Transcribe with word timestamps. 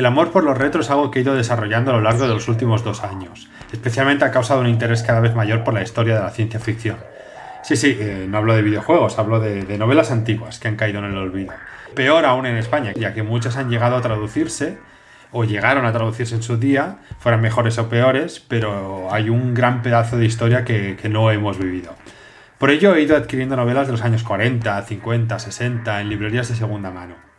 El 0.00 0.06
amor 0.06 0.30
por 0.30 0.44
los 0.44 0.56
retros 0.56 0.86
es 0.86 0.90
algo 0.90 1.10
que 1.10 1.18
he 1.18 1.22
ido 1.22 1.34
desarrollando 1.34 1.90
a 1.90 1.94
lo 1.94 2.00
largo 2.00 2.26
de 2.26 2.32
los 2.32 2.48
últimos 2.48 2.82
dos 2.82 3.04
años, 3.04 3.50
especialmente 3.70 4.24
a 4.24 4.30
causa 4.30 4.54
de 4.54 4.62
un 4.62 4.68
interés 4.68 5.02
cada 5.02 5.20
vez 5.20 5.34
mayor 5.34 5.62
por 5.62 5.74
la 5.74 5.82
historia 5.82 6.14
de 6.14 6.22
la 6.22 6.30
ciencia 6.30 6.58
ficción. 6.58 6.96
Sí, 7.62 7.76
sí, 7.76 7.98
eh, 8.00 8.24
no 8.26 8.38
hablo 8.38 8.54
de 8.54 8.62
videojuegos, 8.62 9.18
hablo 9.18 9.40
de, 9.40 9.76
novelas 9.76 10.10
antiguas 10.10 10.58
que 10.58 10.68
han 10.68 10.76
caído 10.76 11.00
en 11.00 11.04
el 11.04 11.18
olvido. 11.18 11.52
Peor 11.94 12.24
aún 12.24 12.46
en 12.46 12.56
España, 12.56 12.94
ya 12.96 13.12
que 13.12 13.22
muchas 13.22 13.58
han 13.58 13.68
llegado 13.68 13.94
a 13.94 14.00
traducirse 14.00 14.78
o 15.32 15.44
llegaron 15.44 15.84
a 15.84 15.92
traducirse 15.92 16.34
en 16.34 16.42
su 16.42 16.56
día, 16.56 17.00
fueran 17.18 17.42
mejores 17.42 17.76
o 17.76 17.90
peores, 17.90 18.40
pero 18.40 19.12
hay 19.12 19.28
un 19.28 19.52
gran 19.52 19.82
pedazo 19.82 20.16
de 20.16 20.24
historia 20.24 20.64
que, 20.64 20.96
que, 20.96 21.10
no 21.10 21.30
hemos 21.30 21.58
vivido. 21.58 21.94
Por 22.56 22.70
ello 22.70 22.94
he 22.94 23.02
ido 23.02 23.18
adquiriendo 23.18 23.54
novelas 23.54 23.86
de 23.86 23.92
los 23.92 24.00
años 24.00 24.22
40, 24.22 24.80
50, 24.80 25.38
60 25.38 26.00
en 26.00 26.08
librerías 26.08 26.48
de 26.48 26.54
segunda 26.54 26.90
mano. 26.90 27.29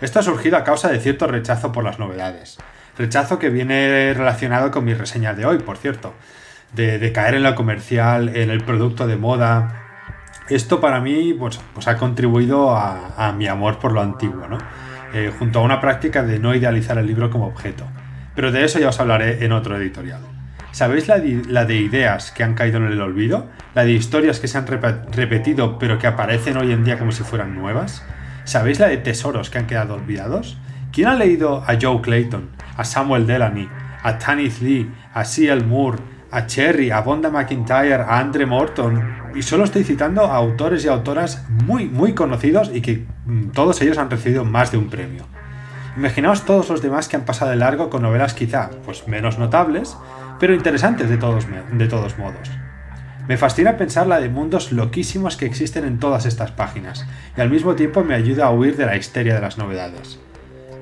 Esto 0.00 0.20
ha 0.20 0.22
surgido 0.22 0.56
a 0.56 0.64
causa 0.64 0.88
de 0.88 1.00
cierto 1.00 1.26
rechazo 1.26 1.72
por 1.72 1.82
las 1.82 1.98
novedades. 1.98 2.58
Rechazo 2.96 3.38
que 3.38 3.50
viene 3.50 4.14
relacionado 4.14 4.70
con 4.70 4.84
mi 4.84 4.94
reseña 4.94 5.34
de 5.34 5.44
hoy, 5.44 5.58
por 5.58 5.76
cierto. 5.76 6.14
De, 6.72 7.12
caer 7.12 7.34
en 7.34 7.42
lo 7.42 7.54
comercial, 7.54 8.36
en 8.36 8.50
el 8.50 8.62
producto 8.62 9.06
de 9.06 9.16
moda. 9.16 9.86
Esto 10.48 10.80
para 10.80 11.00
mí 11.00 11.34
pues, 11.34 11.60
pues 11.74 11.88
ha 11.88 11.96
contribuido 11.96 12.76
a, 12.76 13.32
mi 13.36 13.48
amor 13.48 13.78
por 13.78 13.92
lo 13.92 14.00
antiguo, 14.00 14.46
¿no? 14.46 14.58
Eh, 15.14 15.32
junto 15.36 15.60
a 15.60 15.62
una 15.62 15.80
práctica 15.80 16.22
de 16.22 16.38
no 16.38 16.54
idealizar 16.54 16.98
el 16.98 17.06
libro 17.06 17.30
como 17.30 17.46
objeto. 17.46 17.84
Pero 18.34 18.52
de 18.52 18.64
eso 18.64 18.78
ya 18.78 18.90
os 18.90 19.00
hablaré 19.00 19.44
en 19.44 19.52
otro 19.52 19.76
editorial. 19.76 20.20
¿Sabéis 20.70 21.08
la 21.08 21.16
la 21.48 21.64
de, 21.64 21.76
ideas 21.76 22.30
que 22.30 22.44
han 22.44 22.54
caído 22.54 22.76
en 22.76 22.84
el 22.84 23.00
olvido? 23.00 23.48
¿La 23.74 23.84
de 23.84 23.92
historias 23.92 24.38
que 24.38 24.48
se 24.48 24.58
han 24.58 24.66
repetido 24.66 25.78
pero 25.78 25.98
que 25.98 26.06
aparecen 26.06 26.56
hoy 26.56 26.72
en 26.72 26.84
día 26.84 26.98
como 26.98 27.10
si 27.10 27.24
fueran 27.24 27.54
nuevas? 27.54 28.04
¿Sabéis 28.48 28.80
la 28.80 28.88
de 28.88 28.96
tesoros 28.96 29.50
que 29.50 29.58
han 29.58 29.66
quedado 29.66 29.92
olvidados? 29.92 30.56
¿Quién 30.90 31.08
ha 31.08 31.14
leído 31.14 31.62
a 31.66 31.76
Joe 31.78 32.00
Clayton, 32.00 32.48
a 32.78 32.82
Samuel 32.82 33.26
Delany, 33.26 33.68
a 34.02 34.16
Tanith 34.16 34.60
Lee, 34.60 34.90
a 35.12 35.22
C.L. 35.26 35.64
Moore, 35.64 35.98
a 36.30 36.46
Cherry, 36.46 36.90
a 36.90 37.02
Bonda 37.02 37.28
McIntyre, 37.28 38.00
a 38.00 38.18
Andre 38.18 38.46
Morton? 38.46 39.32
Y 39.34 39.42
solo 39.42 39.64
estoy 39.64 39.84
citando 39.84 40.24
a 40.24 40.36
autores 40.36 40.82
y 40.82 40.88
autoras 40.88 41.44
muy, 41.50 41.88
muy 41.88 42.14
conocidos 42.14 42.70
y 42.72 42.80
que 42.80 43.04
mm, 43.26 43.50
todos 43.50 43.82
ellos 43.82 43.98
han 43.98 44.08
recibido 44.08 44.46
más 44.46 44.72
de 44.72 44.78
un 44.78 44.88
premio. 44.88 45.26
Imaginaos 45.98 46.46
todos 46.46 46.70
los 46.70 46.80
demás 46.80 47.06
que 47.06 47.16
han 47.16 47.26
pasado 47.26 47.50
de 47.50 47.58
largo 47.58 47.90
con 47.90 48.00
novelas 48.00 48.32
quizá 48.32 48.70
pues 48.82 49.06
menos 49.06 49.38
notables, 49.38 49.94
pero 50.40 50.54
interesantes 50.54 51.10
de 51.10 51.18
todos, 51.18 51.46
de 51.70 51.86
todos 51.86 52.16
modos. 52.16 52.50
Me 53.28 53.36
fascina 53.36 53.76
pensar 53.76 54.06
la 54.06 54.20
de 54.20 54.30
mundos 54.30 54.72
loquísimos 54.72 55.36
que 55.36 55.44
existen 55.44 55.84
en 55.84 55.98
todas 55.98 56.24
estas 56.24 56.50
páginas, 56.50 57.06
y 57.36 57.42
al 57.42 57.50
mismo 57.50 57.74
tiempo 57.74 58.02
me 58.02 58.14
ayuda 58.14 58.46
a 58.46 58.50
huir 58.50 58.74
de 58.78 58.86
la 58.86 58.96
histeria 58.96 59.34
de 59.34 59.42
las 59.42 59.58
novedades. 59.58 60.18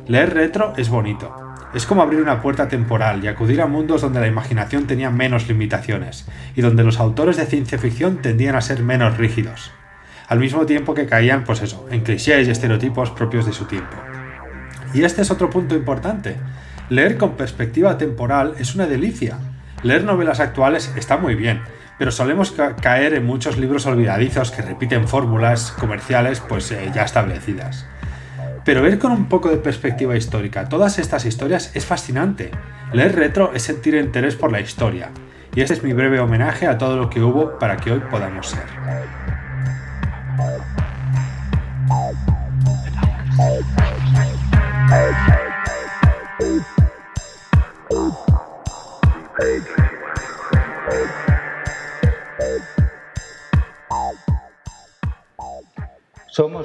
Leer 0.07 0.33
retro 0.33 0.73
es 0.77 0.89
bonito. 0.89 1.35
Es 1.75 1.87
como 1.87 2.03
abrir 2.03 2.23
una 2.23 2.41
puerta 2.41 2.69
temporal 2.69 3.25
y 3.25 3.27
acudir 3.27 3.61
a 3.61 3.67
mundos 3.67 4.01
donde 4.01 4.21
la 4.21 4.29
imaginación 4.29 4.87
tenía 4.87 5.11
menos 5.11 5.49
limitaciones, 5.49 6.29
y 6.55 6.61
donde 6.61 6.85
los 6.85 7.01
autores 7.01 7.37
de 7.37 7.47
ciencia 7.47 7.79
ficción 7.79 8.19
tendían 8.19 8.55
a 8.55 8.61
ser 8.61 8.81
menos 8.85 9.19
rígidos, 9.19 9.73
al 10.29 10.39
mismo 10.39 10.67
tiempo 10.67 10.95
que 10.95 11.07
caían, 11.07 11.43
pues 11.43 11.63
eso, 11.63 11.89
en 11.91 12.03
clichés 12.03 12.47
y 12.47 12.53
estereotipos 12.53 13.11
propios 13.11 13.45
de 13.47 13.53
su 13.55 13.65
tiempo. 13.65 13.97
Y 14.95 15.03
este 15.03 15.23
es 15.23 15.33
otro 15.33 15.51
punto 15.51 15.75
importante. 15.75 16.37
Leer 16.91 17.19
con 17.19 17.33
perspectiva 17.33 17.99
temporal 17.99 18.55
es 18.61 18.77
una 18.77 18.87
delicia. 18.87 19.37
Leer 19.83 20.05
novelas 20.05 20.39
actuales 20.39 20.93
está 20.97 21.17
muy 21.17 21.35
bien, 21.35 21.61
pero 21.99 22.11
solemos 22.11 22.55
caer 22.81 23.15
en 23.15 23.27
muchos 23.27 23.59
libros 23.59 23.87
olvidadizos 23.87 24.51
que 24.51 24.63
repiten 24.63 25.09
fórmulas 25.09 25.73
comerciales 25.73 26.41
pues 26.41 26.71
eh, 26.73 26.91
ya 26.95 27.03
establecidas. 27.03 27.87
Pero 28.65 28.83
ver 28.83 28.99
con 28.99 29.13
un 29.13 29.29
poco 29.29 29.49
de 29.49 29.57
perspectiva 29.59 30.17
histórica 30.17 30.69
todas 30.69 30.99
estas 30.99 31.25
historias 31.25 31.71
es 31.75 31.87
fascinante. 31.87 32.51
Leer 32.93 33.15
retro 33.15 33.53
es 33.55 33.63
sentir 33.63 33.95
interés 33.95 34.37
por 34.37 34.53
la 34.53 34.61
historia. 34.61 35.11
Y 35.55 35.63
este 35.63 35.75
es 35.75 35.83
mi 35.83 35.93
breve 35.93 36.21
homenaje 36.21 36.67
a 36.67 36.77
todo 36.77 36.97
lo 36.97 37.09
que 37.09 37.23
hubo 37.23 37.59
para 37.59 37.77
que 37.77 37.93
hoy 37.93 38.01
podamos 38.11 38.49
ser. 38.49 38.67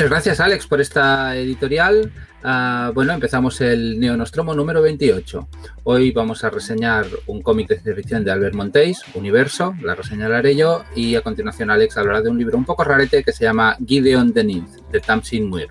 Muchas 0.00 0.12
gracias, 0.12 0.40
Alex, 0.40 0.66
por 0.66 0.80
esta 0.80 1.36
editorial. 1.36 2.10
Ah, 2.42 2.90
bueno, 2.94 3.12
empezamos 3.12 3.60
el 3.60 4.00
Neonostromo 4.00 4.54
número 4.54 4.80
28. 4.80 5.46
Hoy 5.84 6.10
vamos 6.10 6.42
a 6.42 6.48
reseñar 6.48 7.04
un 7.26 7.42
cómic 7.42 7.68
de 7.68 7.74
ciencia 7.74 7.94
ficción 7.94 8.24
de 8.24 8.30
Albert 8.30 8.54
Montéis, 8.54 9.02
Universo, 9.12 9.74
la 9.82 9.94
reseñaré 9.94 10.56
yo, 10.56 10.84
y 10.96 11.16
a 11.16 11.20
continuación 11.20 11.70
Alex 11.70 11.98
hablará 11.98 12.22
de 12.22 12.30
un 12.30 12.38
libro 12.38 12.56
un 12.56 12.64
poco 12.64 12.82
rarete 12.82 13.22
que 13.22 13.32
se 13.32 13.44
llama 13.44 13.76
Gideon 13.86 14.32
Denis, 14.32 14.64
de 14.90 15.00
Tamsin 15.00 15.50
Muir. 15.50 15.68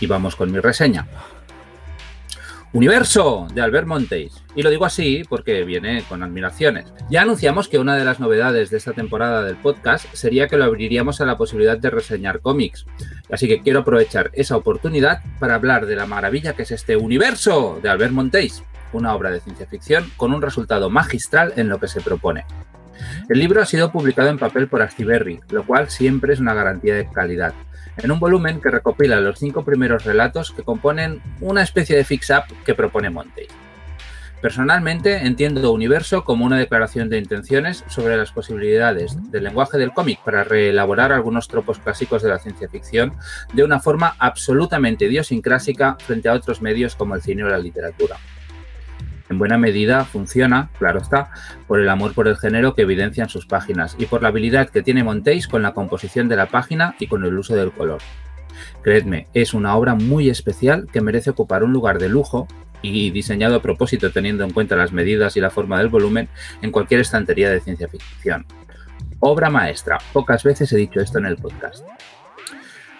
Y 0.00 0.06
vamos 0.06 0.34
con 0.34 0.50
mi 0.50 0.58
reseña. 0.58 1.06
Universo 2.76 3.46
de 3.54 3.62
Albert 3.62 3.86
Montes. 3.86 4.44
Y 4.54 4.60
lo 4.60 4.68
digo 4.68 4.84
así 4.84 5.22
porque 5.30 5.64
viene 5.64 6.04
con 6.10 6.22
admiraciones. 6.22 6.92
Ya 7.08 7.22
anunciamos 7.22 7.68
que 7.68 7.78
una 7.78 7.96
de 7.96 8.04
las 8.04 8.20
novedades 8.20 8.68
de 8.68 8.76
esta 8.76 8.92
temporada 8.92 9.42
del 9.42 9.56
podcast 9.56 10.04
sería 10.12 10.46
que 10.46 10.58
lo 10.58 10.64
abriríamos 10.64 11.22
a 11.22 11.24
la 11.24 11.38
posibilidad 11.38 11.78
de 11.78 11.88
reseñar 11.88 12.40
cómics. 12.40 12.84
Así 13.32 13.48
que 13.48 13.62
quiero 13.62 13.80
aprovechar 13.80 14.30
esa 14.34 14.58
oportunidad 14.58 15.22
para 15.40 15.54
hablar 15.54 15.86
de 15.86 15.96
la 15.96 16.04
maravilla 16.04 16.52
que 16.52 16.64
es 16.64 16.70
este 16.70 16.98
universo 16.98 17.80
de 17.82 17.88
Albert 17.88 18.12
Montes, 18.12 18.62
una 18.92 19.14
obra 19.14 19.30
de 19.30 19.40
ciencia 19.40 19.66
ficción 19.66 20.12
con 20.18 20.34
un 20.34 20.42
resultado 20.42 20.90
magistral 20.90 21.54
en 21.56 21.70
lo 21.70 21.80
que 21.80 21.88
se 21.88 22.02
propone. 22.02 22.44
El 23.30 23.38
libro 23.38 23.62
ha 23.62 23.66
sido 23.66 23.90
publicado 23.90 24.28
en 24.28 24.38
papel 24.38 24.68
por 24.68 24.82
Astiberri, 24.82 25.40
lo 25.48 25.64
cual 25.64 25.88
siempre 25.88 26.34
es 26.34 26.40
una 26.40 26.52
garantía 26.52 26.94
de 26.94 27.08
calidad 27.08 27.54
en 27.96 28.10
un 28.10 28.18
volumen 28.18 28.60
que 28.60 28.70
recopila 28.70 29.20
los 29.20 29.38
cinco 29.38 29.64
primeros 29.64 30.04
relatos 30.04 30.52
que 30.52 30.62
componen 30.62 31.22
una 31.40 31.62
especie 31.62 31.96
de 31.96 32.04
fix-up 32.04 32.44
que 32.64 32.74
propone 32.74 33.10
Monte. 33.10 33.48
Personalmente 34.40 35.26
entiendo 35.26 35.72
Universo 35.72 36.22
como 36.24 36.44
una 36.44 36.58
declaración 36.58 37.08
de 37.08 37.18
intenciones 37.18 37.84
sobre 37.88 38.16
las 38.16 38.32
posibilidades 38.32 39.16
del 39.30 39.44
lenguaje 39.44 39.78
del 39.78 39.92
cómic 39.92 40.20
para 40.22 40.44
reelaborar 40.44 41.10
algunos 41.10 41.48
tropos 41.48 41.78
clásicos 41.78 42.22
de 42.22 42.28
la 42.28 42.38
ciencia 42.38 42.68
ficción 42.68 43.14
de 43.54 43.64
una 43.64 43.80
forma 43.80 44.14
absolutamente 44.18 45.06
idiosincrásica 45.06 45.96
frente 45.98 46.28
a 46.28 46.34
otros 46.34 46.60
medios 46.60 46.96
como 46.96 47.14
el 47.14 47.22
cine 47.22 47.44
o 47.44 47.48
la 47.48 47.58
literatura. 47.58 48.18
En 49.28 49.38
buena 49.38 49.58
medida 49.58 50.04
funciona, 50.04 50.70
claro 50.78 51.00
está, 51.00 51.30
por 51.66 51.80
el 51.80 51.88
amor 51.88 52.14
por 52.14 52.28
el 52.28 52.36
género 52.36 52.74
que 52.74 52.82
evidencian 52.82 53.28
sus 53.28 53.46
páginas 53.46 53.96
y 53.98 54.06
por 54.06 54.22
la 54.22 54.28
habilidad 54.28 54.68
que 54.68 54.82
tiene 54.82 55.02
Montéis 55.02 55.48
con 55.48 55.62
la 55.62 55.74
composición 55.74 56.28
de 56.28 56.36
la 56.36 56.46
página 56.46 56.94
y 57.00 57.08
con 57.08 57.24
el 57.24 57.36
uso 57.36 57.56
del 57.56 57.72
color. 57.72 57.98
Creedme, 58.82 59.26
es 59.34 59.52
una 59.52 59.74
obra 59.76 59.94
muy 59.94 60.30
especial 60.30 60.86
que 60.92 61.00
merece 61.00 61.30
ocupar 61.30 61.64
un 61.64 61.72
lugar 61.72 61.98
de 61.98 62.08
lujo 62.08 62.46
y 62.82 63.10
diseñado 63.10 63.56
a 63.56 63.62
propósito 63.62 64.12
teniendo 64.12 64.44
en 64.44 64.52
cuenta 64.52 64.76
las 64.76 64.92
medidas 64.92 65.36
y 65.36 65.40
la 65.40 65.50
forma 65.50 65.78
del 65.78 65.88
volumen 65.88 66.28
en 66.62 66.70
cualquier 66.70 67.00
estantería 67.00 67.50
de 67.50 67.60
ciencia 67.60 67.88
ficción. 67.88 68.46
Obra 69.18 69.50
maestra, 69.50 69.98
pocas 70.12 70.44
veces 70.44 70.72
he 70.72 70.76
dicho 70.76 71.00
esto 71.00 71.18
en 71.18 71.26
el 71.26 71.36
podcast. 71.36 71.84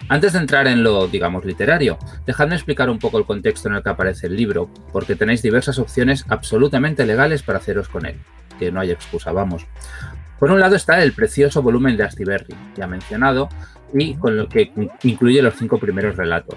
Antes 0.09 0.33
de 0.33 0.39
entrar 0.39 0.67
en 0.67 0.83
lo, 0.83 1.07
digamos, 1.07 1.43
literario, 1.43 1.97
dejadme 2.25 2.55
explicar 2.55 2.89
un 2.89 2.97
poco 2.97 3.17
el 3.17 3.25
contexto 3.25 3.67
en 3.67 3.75
el 3.75 3.83
que 3.83 3.89
aparece 3.89 4.27
el 4.27 4.37
libro, 4.37 4.69
porque 4.93 5.17
tenéis 5.17 5.41
diversas 5.41 5.79
opciones 5.79 6.23
absolutamente 6.29 7.05
legales 7.05 7.43
para 7.43 7.57
haceros 7.57 7.89
con 7.89 8.05
él, 8.05 8.15
que 8.57 8.71
no 8.71 8.79
hay 8.79 8.91
excusa, 8.91 9.33
vamos. 9.33 9.65
Por 10.39 10.49
un 10.49 10.61
lado 10.61 10.77
está 10.77 11.03
el 11.03 11.11
precioso 11.11 11.61
volumen 11.61 11.97
de 11.97 12.03
Astiberri, 12.05 12.55
ya 12.77 12.87
mencionado, 12.87 13.49
y 13.93 14.15
con 14.15 14.37
lo 14.37 14.47
que 14.47 14.71
incluye 15.03 15.41
los 15.41 15.55
cinco 15.55 15.77
primeros 15.77 16.15
relatos. 16.15 16.55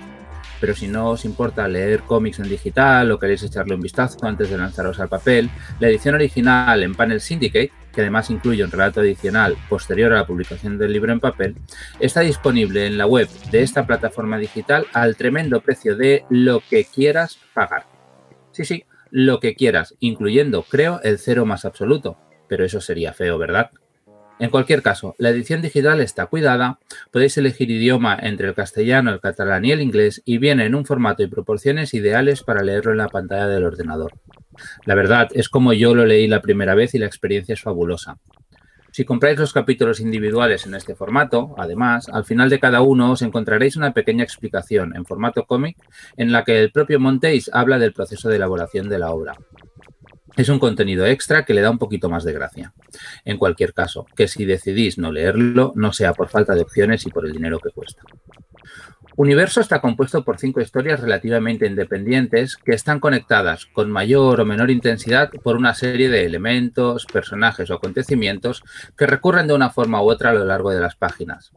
Pero 0.61 0.75
si 0.77 0.87
no 0.87 1.09
os 1.09 1.25
importa 1.25 1.67
leer 1.67 2.03
cómics 2.03 2.39
en 2.39 2.49
digital 2.49 3.11
o 3.11 3.19
queréis 3.19 3.43
echarle 3.43 3.75
un 3.75 3.81
vistazo 3.81 4.19
antes 4.27 4.51
de 4.51 4.59
lanzaros 4.59 5.01
al 5.01 5.09
papel, 5.09 5.51
la 5.81 5.89
edición 5.89 6.15
original 6.15 6.83
en 6.83 6.95
Panel 6.95 7.21
Syndicate, 7.21 7.73
que 7.93 8.01
además 8.01 8.31
incluye 8.31 8.65
un 8.65 8.71
relato 8.71 9.01
adicional 9.01 9.57
posterior 9.69 10.13
a 10.13 10.17
la 10.17 10.27
publicación 10.27 10.79
del 10.79 10.93
libro 10.93 11.13
en 11.13 11.21
papel, 11.21 11.57
está 11.99 12.21
disponible 12.21 12.87
en 12.87 12.99
la 12.99 13.07
web 13.07 13.29
de 13.51 13.63
esta 13.63 13.87
plataforma 13.87 14.39
digital 14.39 14.87
al 14.93 15.17
tremendo 15.17 15.61
precio 15.61 15.97
de 15.97 16.25
lo 16.31 16.63
que 16.69 16.85
quieras 16.85 17.39
pagar. 17.55 17.87
Sí, 18.53 18.65
sí, 18.65 18.85
lo 19.11 19.41
que 19.41 19.55
quieras, 19.55 19.95
incluyendo, 20.01 20.63
creo, 20.63 21.01
el 21.03 21.19
cero 21.19 21.47
más 21.47 21.65
absoluto. 21.65 22.19
Pero 22.49 22.65
eso 22.65 22.81
sería 22.81 23.13
feo, 23.13 23.39
¿verdad? 23.39 23.71
En 24.41 24.49
cualquier 24.49 24.83
caso, 24.83 25.15
la 25.19 25.29
edición 25.29 25.61
digital 25.61 26.01
está 26.01 26.25
cuidada, 26.25 26.79
podéis 27.11 27.37
elegir 27.37 27.71
idioma 27.71 28.19
entre 28.19 28.49
el 28.49 28.55
castellano, 28.55 29.13
el 29.13 29.21
catalán 29.21 29.67
y 29.67 29.73
el 29.73 29.83
inglés 29.83 30.23
y 30.25 30.39
viene 30.39 30.65
en 30.65 30.75
un 30.75 30.87
formato 30.87 31.23
y 31.23 31.27
proporciones 31.27 31.93
ideales 31.93 32.43
para 32.43 32.63
leerlo 32.63 32.93
en 32.93 32.99
la 32.99 33.09
pantalla 33.09 33.49
del 33.49 33.65
ordenador. 33.65 34.13
La 34.85 34.95
verdad 34.95 35.29
es 35.33 35.49
como 35.49 35.73
yo 35.73 35.95
lo 35.95 36.07
leí 36.07 36.27
la 36.27 36.41
primera 36.41 36.75
vez 36.75 36.95
y 36.95 36.99
la 36.99 37.07
experiencia 37.07 37.53
es 37.53 37.63
fabulosa. 37.63 38.19
Si 38.93 39.05
compráis 39.05 39.39
los 39.39 39.53
capítulos 39.53 40.01
individuales 40.01 40.67
en 40.67 40.75
este 40.75 40.97
formato, 40.97 41.55
además, 41.57 42.09
al 42.09 42.25
final 42.25 42.51
de 42.51 42.59
cada 42.59 42.81
uno 42.81 43.13
os 43.13 43.23
encontraréis 43.23 43.77
una 43.77 43.93
pequeña 43.93 44.25
explicación 44.25 44.97
en 44.97 45.05
formato 45.05 45.45
cómic 45.45 45.77
en 46.17 46.33
la 46.33 46.43
que 46.43 46.59
el 46.59 46.73
propio 46.73 46.99
Montéis 46.99 47.51
habla 47.53 47.79
del 47.79 47.93
proceso 47.93 48.29
de 48.29 48.37
elaboración 48.37 48.89
de 48.89 48.99
la 48.99 49.13
obra. 49.13 49.35
Es 50.37 50.49
un 50.49 50.59
contenido 50.59 51.07
extra 51.07 51.45
que 51.45 51.55
le 51.55 51.61
da 51.61 51.71
un 51.71 51.79
poquito 51.79 52.09
más 52.09 52.25
de 52.25 52.33
gracia. 52.33 52.73
En 53.25 53.37
cualquier 53.37 53.75
caso, 53.75 54.07
que 54.17 54.27
si 54.27 54.45
decidís 54.45 54.99
no 54.99 55.13
leerlo, 55.13 55.73
no 55.77 55.93
sea 55.93 56.13
por 56.13 56.29
falta 56.29 56.55
de 56.55 56.63
opciones 56.63 57.07
y 57.07 57.11
por 57.11 57.27
el 57.27 57.33
dinero 57.33 57.59
que 57.61 57.71
cuesta. 57.71 58.03
Universo 59.17 59.61
está 59.61 59.81
compuesto 59.81 60.25
por 60.25 60.39
cinco 60.39 60.61
historias 60.61 61.01
relativamente 61.01 61.67
independientes 61.67 62.57
que 62.57 62.73
están 62.73 63.01
conectadas 63.01 63.67
con 63.67 63.91
mayor 63.91 64.41
o 64.41 64.45
menor 64.45 64.71
intensidad 64.71 65.31
por 65.43 65.57
una 65.57 65.75
serie 65.75 66.09
de 66.09 66.25
elementos, 66.25 67.07
personajes 67.07 67.71
o 67.71 67.75
acontecimientos 67.75 68.63
que 68.97 69.07
recurren 69.07 69.47
de 69.47 69.55
una 69.55 69.71
forma 69.71 70.03
u 70.03 70.11
otra 70.11 70.31
a 70.31 70.35
lo 70.35 70.45
largo 70.45 70.71
de 70.71 70.81
las 70.81 70.97
páginas. 70.97 71.53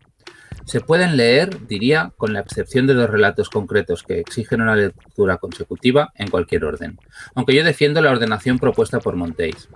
Se 0.65 0.81
pueden 0.81 1.17
leer, 1.17 1.67
diría, 1.67 2.11
con 2.17 2.33
la 2.33 2.39
excepción 2.39 2.87
de 2.87 2.93
dos 2.93 3.09
relatos 3.09 3.49
concretos 3.49 4.03
que 4.03 4.19
exigen 4.19 4.61
una 4.61 4.75
lectura 4.75 5.37
consecutiva 5.37 6.11
en 6.15 6.29
cualquier 6.29 6.63
orden, 6.63 6.99
aunque 7.35 7.55
yo 7.55 7.63
defiendo 7.63 8.01
la 8.01 8.11
ordenación 8.11 8.59
propuesta 8.59 8.99
por 8.99 9.15
Montéis. 9.15 9.67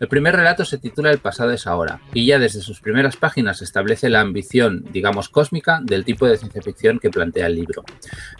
El 0.00 0.08
primer 0.08 0.34
relato 0.34 0.64
se 0.64 0.78
titula 0.78 1.10
El 1.10 1.18
pasado 1.18 1.52
es 1.52 1.66
ahora, 1.66 2.00
y 2.12 2.26
ya 2.26 2.38
desde 2.38 2.60
sus 2.60 2.80
primeras 2.80 3.16
páginas 3.16 3.62
establece 3.62 4.08
la 4.08 4.20
ambición, 4.20 4.84
digamos, 4.92 5.28
cósmica 5.28 5.80
del 5.82 6.04
tipo 6.04 6.26
de 6.26 6.36
ciencia 6.36 6.62
ficción 6.62 6.98
que 6.98 7.10
plantea 7.10 7.46
el 7.46 7.54
libro. 7.54 7.84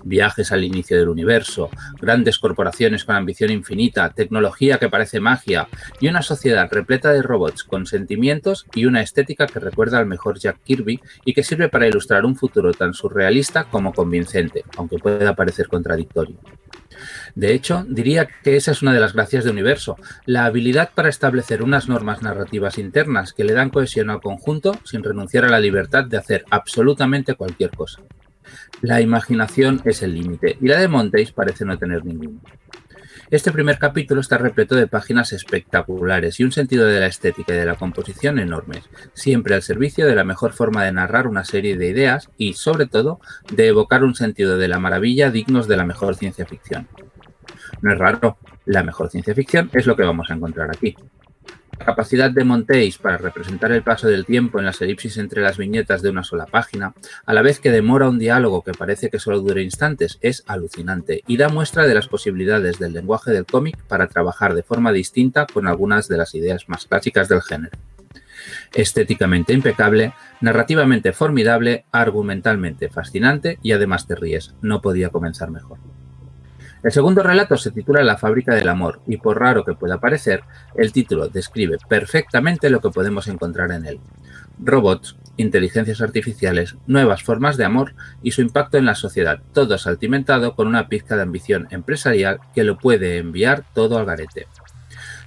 Viajes 0.02 0.52
al 0.52 0.64
inicio 0.64 0.99
del 0.99 1.08
universo, 1.08 1.70
grandes 2.00 2.38
corporaciones 2.38 3.05
con 3.05 3.17
ambición 3.17 3.50
infinita, 3.50 4.11
tecnología 4.11 4.79
que 4.79 4.88
parece 4.88 5.20
magia, 5.20 5.69
y 6.00 6.08
una 6.08 6.23
sociedad 6.23 6.69
repleta 6.70 7.12
de 7.12 7.23
robots 7.23 7.64
con 7.64 7.87
sentimientos 7.87 8.67
y 8.75 8.87
una 8.87 9.02
estética 9.02 9.46
que 9.46 9.61
recuerda 9.61 9.99
al 9.99 10.06
mejor 10.06 10.38
Jack 10.38 10.58
Kirby 10.64 11.00
y 11.25 11.35
que 11.35 11.44
sirve 11.44 11.69
para 11.69 11.87
ilustrar 11.87 12.25
un 12.25 12.37
futuro 12.37 12.73
tan 12.73 12.94
surrealista 12.94 13.64
como 13.64 13.93
convincente, 13.93 14.64
aunque 14.76 14.99
pueda 14.99 15.35
parecer 15.35 15.69
contradictorio. 15.69 16.37
De 17.35 17.52
hecho, 17.52 17.85
diría 17.88 18.29
que 18.43 18.56
esa 18.56 18.70
es 18.73 18.82
una 18.82 18.93
de 18.93 19.00
las 19.00 19.12
gracias 19.12 19.44
de 19.44 19.50
Universo, 19.50 19.96
la 20.26 20.44
habilidad 20.44 20.91
para 20.94 21.08
establecer 21.08 21.62
unas 21.62 21.88
normas 21.88 22.23
narrativas 22.23 22.79
internas 22.79 23.32
que 23.32 23.44
le 23.44 23.55
dan 23.55 23.70
cohesión 23.70 24.11
al 24.11 24.20
conjunto 24.20 24.76
sin 24.85 25.02
renunciar 25.02 25.44
a 25.44 25.50
la 25.50 25.61
libertad 25.61 26.05
de 26.05 26.17
hacer 26.17 26.44
absolutamente 26.50 27.35
cualquier 27.35 27.70
cosa. 27.70 28.02
La 28.82 29.00
imaginación 29.00 29.81
es 29.85 30.02
el 30.02 30.14
límite 30.14 30.58
y 30.61 30.69
la 30.69 30.79
de 30.79 30.88
Montéis 30.88 31.32
parece 31.32 31.64
no 31.64 31.79
tener 31.79 32.05
ninguno. 32.05 32.41
Este 33.34 33.50
primer 33.50 33.81
capítulo 33.81 34.20
está 34.20 34.38
repleto 34.38 34.76
de 34.76 34.86
páginas 34.86 35.32
espectaculares 35.32 36.38
y 36.38 36.44
un 36.44 36.52
sentido 36.52 36.86
de 36.86 37.00
la 37.00 37.08
estética 37.08 37.52
y 37.52 37.56
de 37.56 37.66
la 37.66 37.75
composición 37.75 38.38
enormes, 38.38 38.88
siempre 39.12 39.56
al 39.56 39.62
servicio 39.62 40.06
de 40.06 40.14
la 40.14 40.22
mejor 40.22 40.52
forma 40.52 40.84
de 40.84 40.92
narrar 40.92 41.26
una 41.26 41.42
serie 41.42 41.76
de 41.76 41.88
ideas 41.88 42.31
y, 42.38 42.52
sobre 42.52 42.86
todo, 42.86 43.19
de 43.52 43.66
evocar 43.66 44.04
un 44.04 44.14
sentido 44.14 44.56
de 44.56 44.69
la 44.69 44.78
maravilla 44.78 45.32
dignos 45.32 45.66
de 45.66 45.76
la 45.76 45.84
mejor 45.84 46.14
ciencia 46.14 46.46
ficción. 46.46 46.86
No 47.82 47.92
es 47.92 47.98
raro, 47.98 48.38
la 48.66 48.84
mejor 48.84 49.10
ciencia 49.10 49.34
ficción 49.34 49.69
es 49.72 49.84
lo 49.84 49.96
que 49.96 50.04
vamos 50.04 50.31
a 50.31 50.34
encontrar 50.34 50.70
aquí. 50.70 50.94
La 51.78 51.86
capacidad 51.86 52.30
de 52.30 52.44
Montéis 52.44 52.98
para 52.98 53.18
representar 53.18 53.72
el 53.72 53.82
paso 53.82 54.06
del 54.08 54.24
tiempo 54.24 54.58
en 54.58 54.64
las 54.64 54.80
elipsis 54.80 55.18
entre 55.18 55.42
las 55.42 55.58
viñetas 55.58 56.02
de 56.02 56.10
una 56.10 56.22
sola 56.22 56.46
página, 56.46 56.94
a 57.26 57.34
la 57.34 57.42
vez 57.42 57.58
que 57.58 57.70
demora 57.70 58.08
un 58.08 58.18
diálogo 58.18 58.62
que 58.62 58.72
parece 58.72 59.10
que 59.10 59.18
solo 59.18 59.40
dure 59.40 59.62
instantes, 59.62 60.18
es 60.20 60.44
alucinante 60.46 61.22
y 61.26 61.36
da 61.36 61.48
muestra 61.48 61.86
de 61.86 61.94
las 61.94 62.08
posibilidades 62.08 62.78
del 62.78 62.92
lenguaje 62.92 63.32
del 63.32 63.44
cómic 63.44 63.76
para 63.88 64.08
trabajar 64.08 64.54
de 64.54 64.62
forma 64.62 64.92
distinta 64.92 65.46
con 65.52 65.66
algunas 65.66 66.08
de 66.08 66.16
las 66.16 66.34
ideas 66.34 66.68
más 66.68 66.86
clásicas 66.86 67.28
del 67.28 67.42
género. 67.42 67.76
Estéticamente 68.72 69.52
impecable, 69.52 70.12
narrativamente 70.40 71.12
formidable, 71.12 71.84
argumentalmente 71.92 72.88
fascinante 72.88 73.58
y 73.62 73.72
además 73.72 74.06
te 74.06 74.14
ríes. 74.14 74.54
No 74.62 74.80
podía 74.80 75.10
comenzar 75.10 75.50
mejor. 75.50 75.78
El 76.84 76.92
segundo 76.92 77.22
relato 77.22 77.56
se 77.56 77.70
titula 77.70 78.04
La 78.04 78.19
fábrica 78.19 78.54
del 78.54 78.69
amor 78.69 79.00
y 79.06 79.16
por 79.16 79.40
raro 79.40 79.64
que 79.64 79.72
pueda 79.72 80.00
parecer, 80.00 80.42
el 80.76 80.92
título 80.92 81.28
describe 81.28 81.78
perfectamente 81.88 82.69
lo 82.69 82.82
que 82.82 82.90
podemos 82.90 83.26
encontrar 83.26 83.72
en 83.72 83.86
él. 83.86 84.00
Robots, 84.58 85.16
inteligencias 85.38 86.02
artificiales, 86.02 86.76
nuevas 86.86 87.22
formas 87.22 87.56
de 87.56 87.64
amor 87.64 87.94
y 88.22 88.32
su 88.32 88.42
impacto 88.42 88.76
en 88.76 88.84
la 88.84 88.94
sociedad, 88.94 89.40
todo 89.54 89.78
saltimentado 89.78 90.54
con 90.54 90.69
una 90.69 90.88
pizca 90.88 91.16
de 91.16 91.22
ambición 91.22 91.69
empresarial 91.70 92.40
que 92.54 92.64
lo 92.64 92.76
puede 92.76 93.16
enviar 93.16 93.64
todo 93.72 93.96
al 93.96 94.04
garete. 94.04 94.46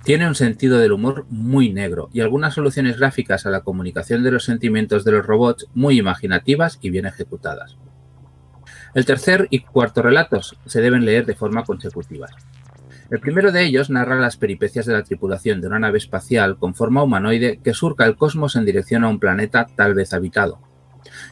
Tiene 0.04 0.27
un 0.27 0.36
sentido 0.36 0.77
del 0.77 0.92
humor 0.92 1.25
muy 1.31 1.74
negro 1.74 2.09
y 2.13 2.21
algunas 2.21 2.54
soluciones 2.54 3.00
gráficas 3.00 3.48
a 3.48 3.50
la 3.50 3.62
comunicación 3.62 4.21
de 4.24 4.30
los 4.30 4.44
sentimientos 4.44 5.04
de 5.04 5.12
los 5.12 5.25
robots 5.25 5.65
muy 5.74 5.98
imaginativas 5.98 6.77
y 6.83 6.92
bien 6.92 7.07
ejecutadas. 7.07 7.77
El 8.97 9.05
tercer 9.05 9.47
y 9.51 9.59
cuarto 9.59 10.01
relatos 10.01 10.57
se 10.65 10.81
deben 10.81 11.05
leer 11.05 11.27
de 11.27 11.35
forma 11.35 11.63
consecutiva. 11.65 12.30
El 13.11 13.19
primero 13.19 13.51
de 13.51 13.63
ellos 13.63 13.92
narra 13.92 14.16
las 14.16 14.37
peripecias 14.37 14.87
de 14.87 14.94
la 14.94 15.04
tripulación 15.04 15.61
de 15.61 15.68
una 15.68 15.77
nave 15.77 15.99
espacial 15.99 16.57
con 16.57 16.73
forma 16.73 17.04
humanoide 17.04 17.59
que 17.63 17.75
surca 17.75 18.06
el 18.06 18.16
cosmos 18.16 18.56
en 18.56 18.66
dirección 18.66 19.04
a 19.04 19.09
un 19.09 19.19
planeta 19.19 19.68
tal 19.75 19.94
vez 19.94 20.13
habitado. 20.13 20.59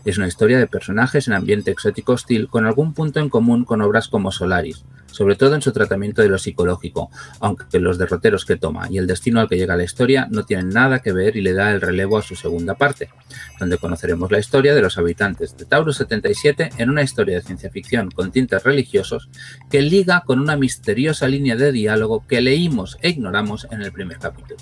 Es 0.05 0.19
una 0.19 0.27
historia 0.27 0.60
de 0.60 0.67
personajes 0.67 1.27
en 1.27 1.34
ambiente 1.34 1.72
exótico 1.72 2.12
hostil 2.13 2.50
con 2.50 2.67
algún 2.67 2.93
punto 2.93 3.19
en 3.19 3.29
común 3.29 3.65
con 3.65 3.81
obras 3.81 4.10
como 4.10 4.31
Solaris, 4.31 4.86
sobre 5.15 5.38
todo 5.38 5.55
en 5.55 5.62
su 5.62 5.72
tratamiento 5.72 6.22
de 6.22 6.27
lo 6.27 6.38
psicológico, 6.38 7.10
aunque 7.39 7.79
los 7.79 7.98
derroteros 7.98 8.43
que 8.43 8.57
toma 8.57 8.88
y 8.91 8.98
el 8.98 9.07
destino 9.07 9.39
al 9.39 9.48
que 9.48 9.55
llega 9.55 9.77
la 9.77 9.86
historia 9.86 10.27
no 10.29 10.43
tienen 10.43 10.69
nada 10.69 11.00
que 11.00 11.13
ver 11.13 11.38
y 11.38 11.41
le 11.41 11.53
da 11.53 11.72
el 11.72 11.79
relevo 11.79 12.17
a 12.17 12.22
su 12.22 12.36
segunda 12.36 12.75
parte, 12.75 13.10
donde 13.57 13.77
conoceremos 13.77 14.29
la 14.29 14.39
historia 14.39 14.75
de 14.75 14.81
los 14.81 14.98
habitantes 14.98 15.55
de 15.55 15.63
Taurus 15.63 15.95
77 15.98 16.72
en 16.77 16.89
una 16.89 17.01
historia 17.01 17.38
de 17.38 17.43
ciencia 17.43 17.69
ficción 17.69 18.12
con 18.12 18.34
tintes 18.34 18.62
religiosos 18.63 19.29
que 19.69 19.81
liga 19.81 20.24
con 20.25 20.39
una 20.39 20.57
misteriosa 20.57 21.29
línea 21.29 21.55
de 21.55 21.72
diálogo 21.72 22.25
que 22.27 22.41
leímos 22.41 22.98
e 23.01 23.10
ignoramos 23.10 23.67
en 23.72 23.84
el 23.84 23.93
primer 23.93 24.19
capítulo. 24.19 24.57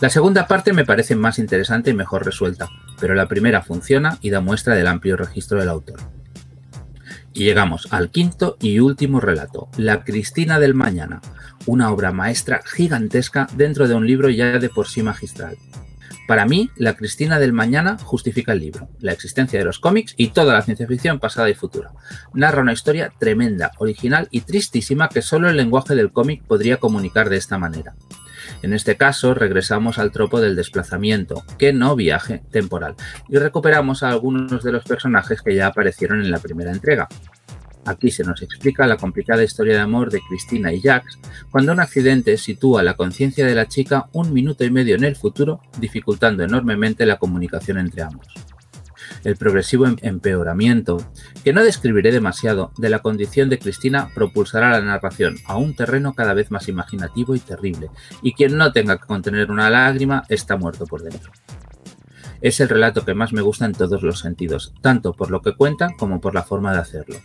La 0.00 0.08
segunda 0.08 0.46
parte 0.46 0.72
me 0.72 0.84
parece 0.84 1.16
más 1.16 1.40
interesante 1.40 1.90
y 1.90 1.94
mejor 1.94 2.24
resuelta, 2.24 2.68
pero 3.00 3.14
la 3.16 3.26
primera 3.26 3.62
funciona 3.62 4.18
y 4.20 4.30
da 4.30 4.40
muestra 4.40 4.76
del 4.76 4.86
amplio 4.86 5.16
registro 5.16 5.58
del 5.58 5.68
autor. 5.68 6.21
Y 7.34 7.44
llegamos 7.44 7.88
al 7.90 8.10
quinto 8.10 8.56
y 8.60 8.78
último 8.78 9.20
relato, 9.20 9.68
La 9.76 10.04
Cristina 10.04 10.58
del 10.58 10.74
Mañana, 10.74 11.20
una 11.66 11.90
obra 11.90 12.12
maestra 12.12 12.60
gigantesca 12.64 13.46
dentro 13.56 13.88
de 13.88 13.94
un 13.94 14.06
libro 14.06 14.28
ya 14.28 14.58
de 14.58 14.68
por 14.68 14.88
sí 14.88 15.02
magistral. 15.02 15.56
Para 16.28 16.46
mí, 16.46 16.70
La 16.76 16.94
Cristina 16.94 17.38
del 17.38 17.52
Mañana 17.52 17.98
justifica 17.98 18.52
el 18.52 18.60
libro, 18.60 18.88
la 19.00 19.12
existencia 19.12 19.58
de 19.58 19.64
los 19.64 19.78
cómics 19.78 20.14
y 20.16 20.28
toda 20.28 20.54
la 20.54 20.62
ciencia 20.62 20.86
ficción 20.86 21.18
pasada 21.18 21.50
y 21.50 21.54
futura. 21.54 21.92
Narra 22.32 22.62
una 22.62 22.72
historia 22.72 23.12
tremenda, 23.18 23.72
original 23.78 24.28
y 24.30 24.42
tristísima 24.42 25.08
que 25.08 25.22
solo 25.22 25.48
el 25.48 25.56
lenguaje 25.56 25.94
del 25.94 26.12
cómic 26.12 26.42
podría 26.44 26.76
comunicar 26.76 27.28
de 27.28 27.38
esta 27.38 27.58
manera. 27.58 27.94
En 28.60 28.72
este 28.72 28.96
caso, 28.96 29.34
regresamos 29.34 29.98
al 29.98 30.12
tropo 30.12 30.40
del 30.40 30.56
desplazamiento, 30.56 31.42
que 31.58 31.72
no 31.72 31.96
viaje 31.96 32.42
temporal, 32.50 32.94
y 33.28 33.38
recuperamos 33.38 34.02
a 34.02 34.10
algunos 34.10 34.62
de 34.62 34.72
los 34.72 34.84
personajes 34.84 35.42
que 35.42 35.54
ya 35.54 35.68
aparecieron 35.68 36.20
en 36.20 36.30
la 36.30 36.38
primera 36.38 36.72
entrega. 36.72 37.08
Aquí 37.84 38.10
se 38.10 38.22
nos 38.22 38.42
explica 38.42 38.86
la 38.86 38.96
complicada 38.96 39.42
historia 39.42 39.74
de 39.74 39.80
amor 39.80 40.10
de 40.10 40.20
Cristina 40.28 40.72
y 40.72 40.80
Jax 40.80 41.18
cuando 41.50 41.72
un 41.72 41.80
accidente 41.80 42.36
sitúa 42.36 42.82
la 42.82 42.94
conciencia 42.94 43.44
de 43.44 43.56
la 43.56 43.66
chica 43.66 44.08
un 44.12 44.32
minuto 44.32 44.64
y 44.64 44.70
medio 44.70 44.94
en 44.94 45.04
el 45.04 45.16
futuro, 45.16 45.60
dificultando 45.78 46.44
enormemente 46.44 47.06
la 47.06 47.18
comunicación 47.18 47.78
entre 47.78 48.02
ambos. 48.02 48.28
El 49.24 49.36
progresivo 49.36 49.86
em-, 49.86 49.96
empeoramiento, 50.02 50.98
que 51.44 51.52
no 51.52 51.62
describiré 51.62 52.12
demasiado, 52.12 52.72
de 52.78 52.90
la 52.90 53.00
condición 53.00 53.48
de 53.48 53.58
Cristina 53.58 54.10
propulsará 54.14 54.70
la 54.70 54.80
narración 54.80 55.36
a 55.46 55.56
un 55.56 55.74
terreno 55.74 56.14
cada 56.14 56.34
vez 56.34 56.50
más 56.50 56.68
imaginativo 56.68 57.34
y 57.34 57.40
terrible, 57.40 57.90
y 58.22 58.34
quien 58.34 58.56
no 58.56 58.72
tenga 58.72 58.98
que 58.98 59.06
contener 59.06 59.50
una 59.50 59.70
lágrima 59.70 60.24
está 60.28 60.56
muerto 60.56 60.86
por 60.86 61.02
dentro. 61.02 61.32
Es 62.42 62.58
el 62.58 62.68
relato 62.68 63.04
que 63.04 63.14
más 63.14 63.32
me 63.32 63.40
gusta 63.40 63.66
en 63.66 63.72
todos 63.72 64.02
los 64.02 64.18
sentidos, 64.18 64.74
tanto 64.80 65.12
por 65.12 65.30
lo 65.30 65.42
que 65.42 65.54
cuenta 65.54 65.94
como 65.96 66.20
por 66.20 66.34
la 66.34 66.42
forma 66.42 66.72
de 66.72 66.80
hacerlo. 66.80 67.16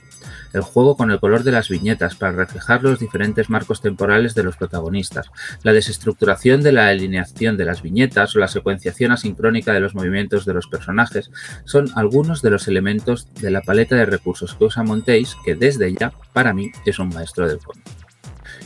El 0.53 0.61
juego 0.61 0.95
con 0.95 1.09
el 1.09 1.19
color 1.19 1.43
de 1.43 1.51
las 1.51 1.69
viñetas 1.69 2.15
para 2.15 2.33
reflejar 2.33 2.83
los 2.83 2.99
diferentes 2.99 3.49
marcos 3.49 3.81
temporales 3.81 4.35
de 4.35 4.43
los 4.43 4.57
protagonistas, 4.57 5.31
la 5.63 5.73
desestructuración 5.73 6.61
de 6.61 6.71
la 6.71 6.89
alineación 6.89 7.57
de 7.57 7.65
las 7.65 7.81
viñetas 7.81 8.35
o 8.35 8.39
la 8.39 8.47
secuenciación 8.47 9.11
asincrónica 9.11 9.73
de 9.73 9.79
los 9.79 9.95
movimientos 9.95 10.45
de 10.45 10.53
los 10.53 10.67
personajes 10.67 11.31
son 11.65 11.89
algunos 11.95 12.43
de 12.43 12.51
los 12.51 12.67
elementos 12.67 13.27
de 13.41 13.49
la 13.49 13.61
paleta 13.61 13.95
de 13.95 14.05
recursos 14.05 14.53
que 14.53 14.65
usa 14.65 14.83
Montéis, 14.83 15.35
que 15.43 15.55
desde 15.55 15.91
ya, 15.95 16.13
para 16.31 16.53
mí, 16.53 16.71
es 16.85 16.99
un 16.99 17.09
maestro 17.09 17.47
del 17.47 17.57
cómic. 17.57 17.83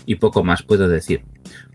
Y 0.05 0.15
poco 0.15 0.43
más 0.43 0.63
puedo 0.63 0.89
decir. 0.89 1.24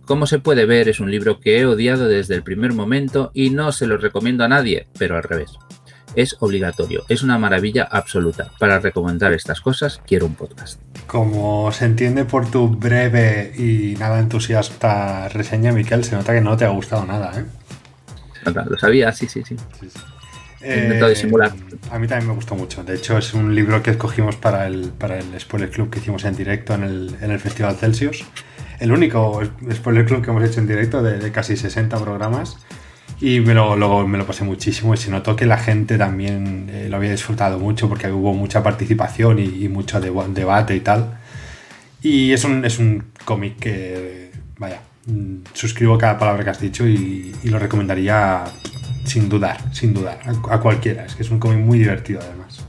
Como 0.06 0.28
se 0.28 0.38
puede 0.38 0.66
ver, 0.66 0.88
es 0.88 1.00
un 1.00 1.10
libro 1.10 1.40
que 1.40 1.58
he 1.58 1.66
odiado 1.66 2.06
desde 2.06 2.36
el 2.36 2.44
primer 2.44 2.72
momento 2.72 3.32
y 3.34 3.50
no 3.50 3.72
se 3.72 3.88
lo 3.88 3.98
recomiendo 3.98 4.44
a 4.44 4.48
nadie, 4.48 4.86
pero 4.96 5.16
al 5.16 5.24
revés. 5.24 5.58
Es 6.14 6.36
obligatorio, 6.38 7.04
es 7.08 7.24
una 7.24 7.38
maravilla 7.38 7.88
absoluta. 7.90 8.52
Para 8.60 8.78
recomendar 8.78 9.32
estas 9.32 9.60
cosas, 9.60 10.00
quiero 10.06 10.26
un 10.26 10.36
podcast. 10.36 10.80
Como 11.08 11.72
se 11.72 11.86
entiende 11.86 12.24
por 12.24 12.48
tu 12.48 12.68
breve 12.68 13.52
y 13.58 13.96
nada 13.98 14.20
entusiasta 14.20 15.28
reseña, 15.28 15.72
Miquel, 15.72 16.04
se 16.04 16.14
nota 16.14 16.32
que 16.32 16.40
no 16.40 16.56
te 16.56 16.64
ha 16.64 16.68
gustado 16.68 17.04
nada, 17.04 17.32
¿eh? 17.40 17.44
Lo 18.70 18.78
sabía, 18.78 19.10
sí, 19.10 19.26
sí, 19.26 19.42
sí. 19.44 19.56
Eh, 20.60 21.04
disimular. 21.08 21.52
A 21.90 21.98
mí 21.98 22.06
también 22.06 22.28
me 22.28 22.34
gustó 22.34 22.54
mucho. 22.54 22.84
De 22.84 22.94
hecho, 22.94 23.18
es 23.18 23.34
un 23.34 23.56
libro 23.56 23.82
que 23.82 23.90
escogimos 23.90 24.36
para 24.36 24.68
el, 24.68 24.90
para 24.90 25.18
el 25.18 25.40
Spoiler 25.40 25.68
Club 25.68 25.90
que 25.90 25.98
hicimos 25.98 26.24
en 26.24 26.36
directo 26.36 26.74
en 26.74 26.84
el, 26.84 27.16
en 27.20 27.32
el 27.32 27.40
Festival 27.40 27.74
Celsius 27.74 28.24
el 28.80 28.92
único 28.92 29.40
spoiler 29.72 30.04
club 30.04 30.22
que 30.22 30.30
hemos 30.30 30.44
hecho 30.44 30.60
en 30.60 30.66
directo 30.66 31.02
de, 31.02 31.30
casi 31.32 31.56
60 31.56 31.98
programas. 31.98 32.58
Y 33.20 33.40
me 33.40 33.54
lo, 33.54 33.76
me 34.06 34.18
lo, 34.18 34.26
pasé 34.26 34.44
muchísimo 34.44 34.92
y 34.92 34.98
se 34.98 35.10
notó 35.10 35.36
que 35.36 35.46
la 35.46 35.56
gente 35.56 35.96
también 35.96 36.68
eh, 36.70 36.88
lo 36.90 36.98
había 36.98 37.10
disfrutado 37.12 37.58
mucho 37.58 37.88
porque 37.88 38.10
hubo 38.12 38.34
mucha 38.34 38.62
participación 38.62 39.38
y, 39.38 39.68
mucho 39.68 40.00
debate 40.00 40.76
y 40.76 40.80
tal. 40.80 41.18
Y 42.02 42.32
es 42.32 42.44
un, 42.44 42.64
es 42.64 42.78
un 42.78 43.04
cómic 43.24 43.58
que, 43.58 44.30
vaya, 44.58 44.80
mm, 45.06 45.36
suscribo 45.54 45.96
cada 45.96 46.18
palabra 46.18 46.44
que 46.44 46.50
has 46.50 46.60
dicho 46.60 46.86
y, 46.86 47.34
lo 47.44 47.58
recomendaría 47.58 48.44
sin 49.04 49.28
dudar, 49.28 49.72
sin 49.72 49.94
dudar, 49.94 50.20
a, 50.24 50.54
a, 50.54 50.60
cualquiera. 50.60 51.06
Es 51.06 51.14
que 51.14 51.22
es 51.22 51.30
un 51.30 51.38
cómic 51.38 51.60
muy 51.60 51.78
divertido 51.78 52.20
además. 52.22 52.66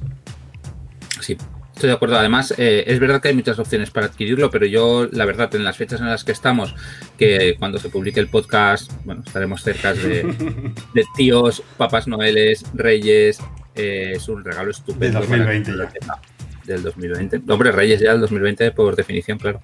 Sí, 1.20 1.36
Estoy 1.78 1.90
de 1.90 1.94
acuerdo. 1.94 2.18
Además, 2.18 2.56
eh, 2.58 2.86
es 2.88 3.00
verdad 3.00 3.22
que 3.22 3.28
hay 3.28 3.36
muchas 3.36 3.60
opciones 3.60 3.92
para 3.92 4.08
adquirirlo, 4.08 4.50
pero 4.50 4.66
yo, 4.66 5.08
la 5.12 5.26
verdad, 5.26 5.54
en 5.54 5.64
las 5.64 5.78
fechas 5.78 6.02
en 6.02 6.08
las 6.08 6.24
que 6.24 6.32
estamos, 6.32 6.74
que 7.20 7.56
cuando 7.60 7.78
se 7.78 7.90
publique 7.90 8.20
el 8.20 8.30
podcast, 8.30 8.92
bueno, 9.06 9.22
estaremos 9.24 9.62
cerca 9.62 9.94
de, 9.94 10.26
tíos, 11.16 11.62
papas 11.78 12.08
noeles, 12.08 12.66
reyes. 12.74 13.40
Eh, 13.76 14.14
es 14.16 14.28
un 14.28 14.44
regalo 14.44 14.72
estupendo. 14.72 15.20
Del 15.20 15.30
2020 15.30 15.72
ya. 15.78 16.20
Del 16.66 16.82
2020. 16.82 17.42
Hombre, 17.48 17.72
Reyes 17.72 18.00
ya 18.00 18.14
del 18.14 18.22
2020 18.22 18.72
por 18.72 18.96
definición, 18.96 19.38
claro. 19.38 19.62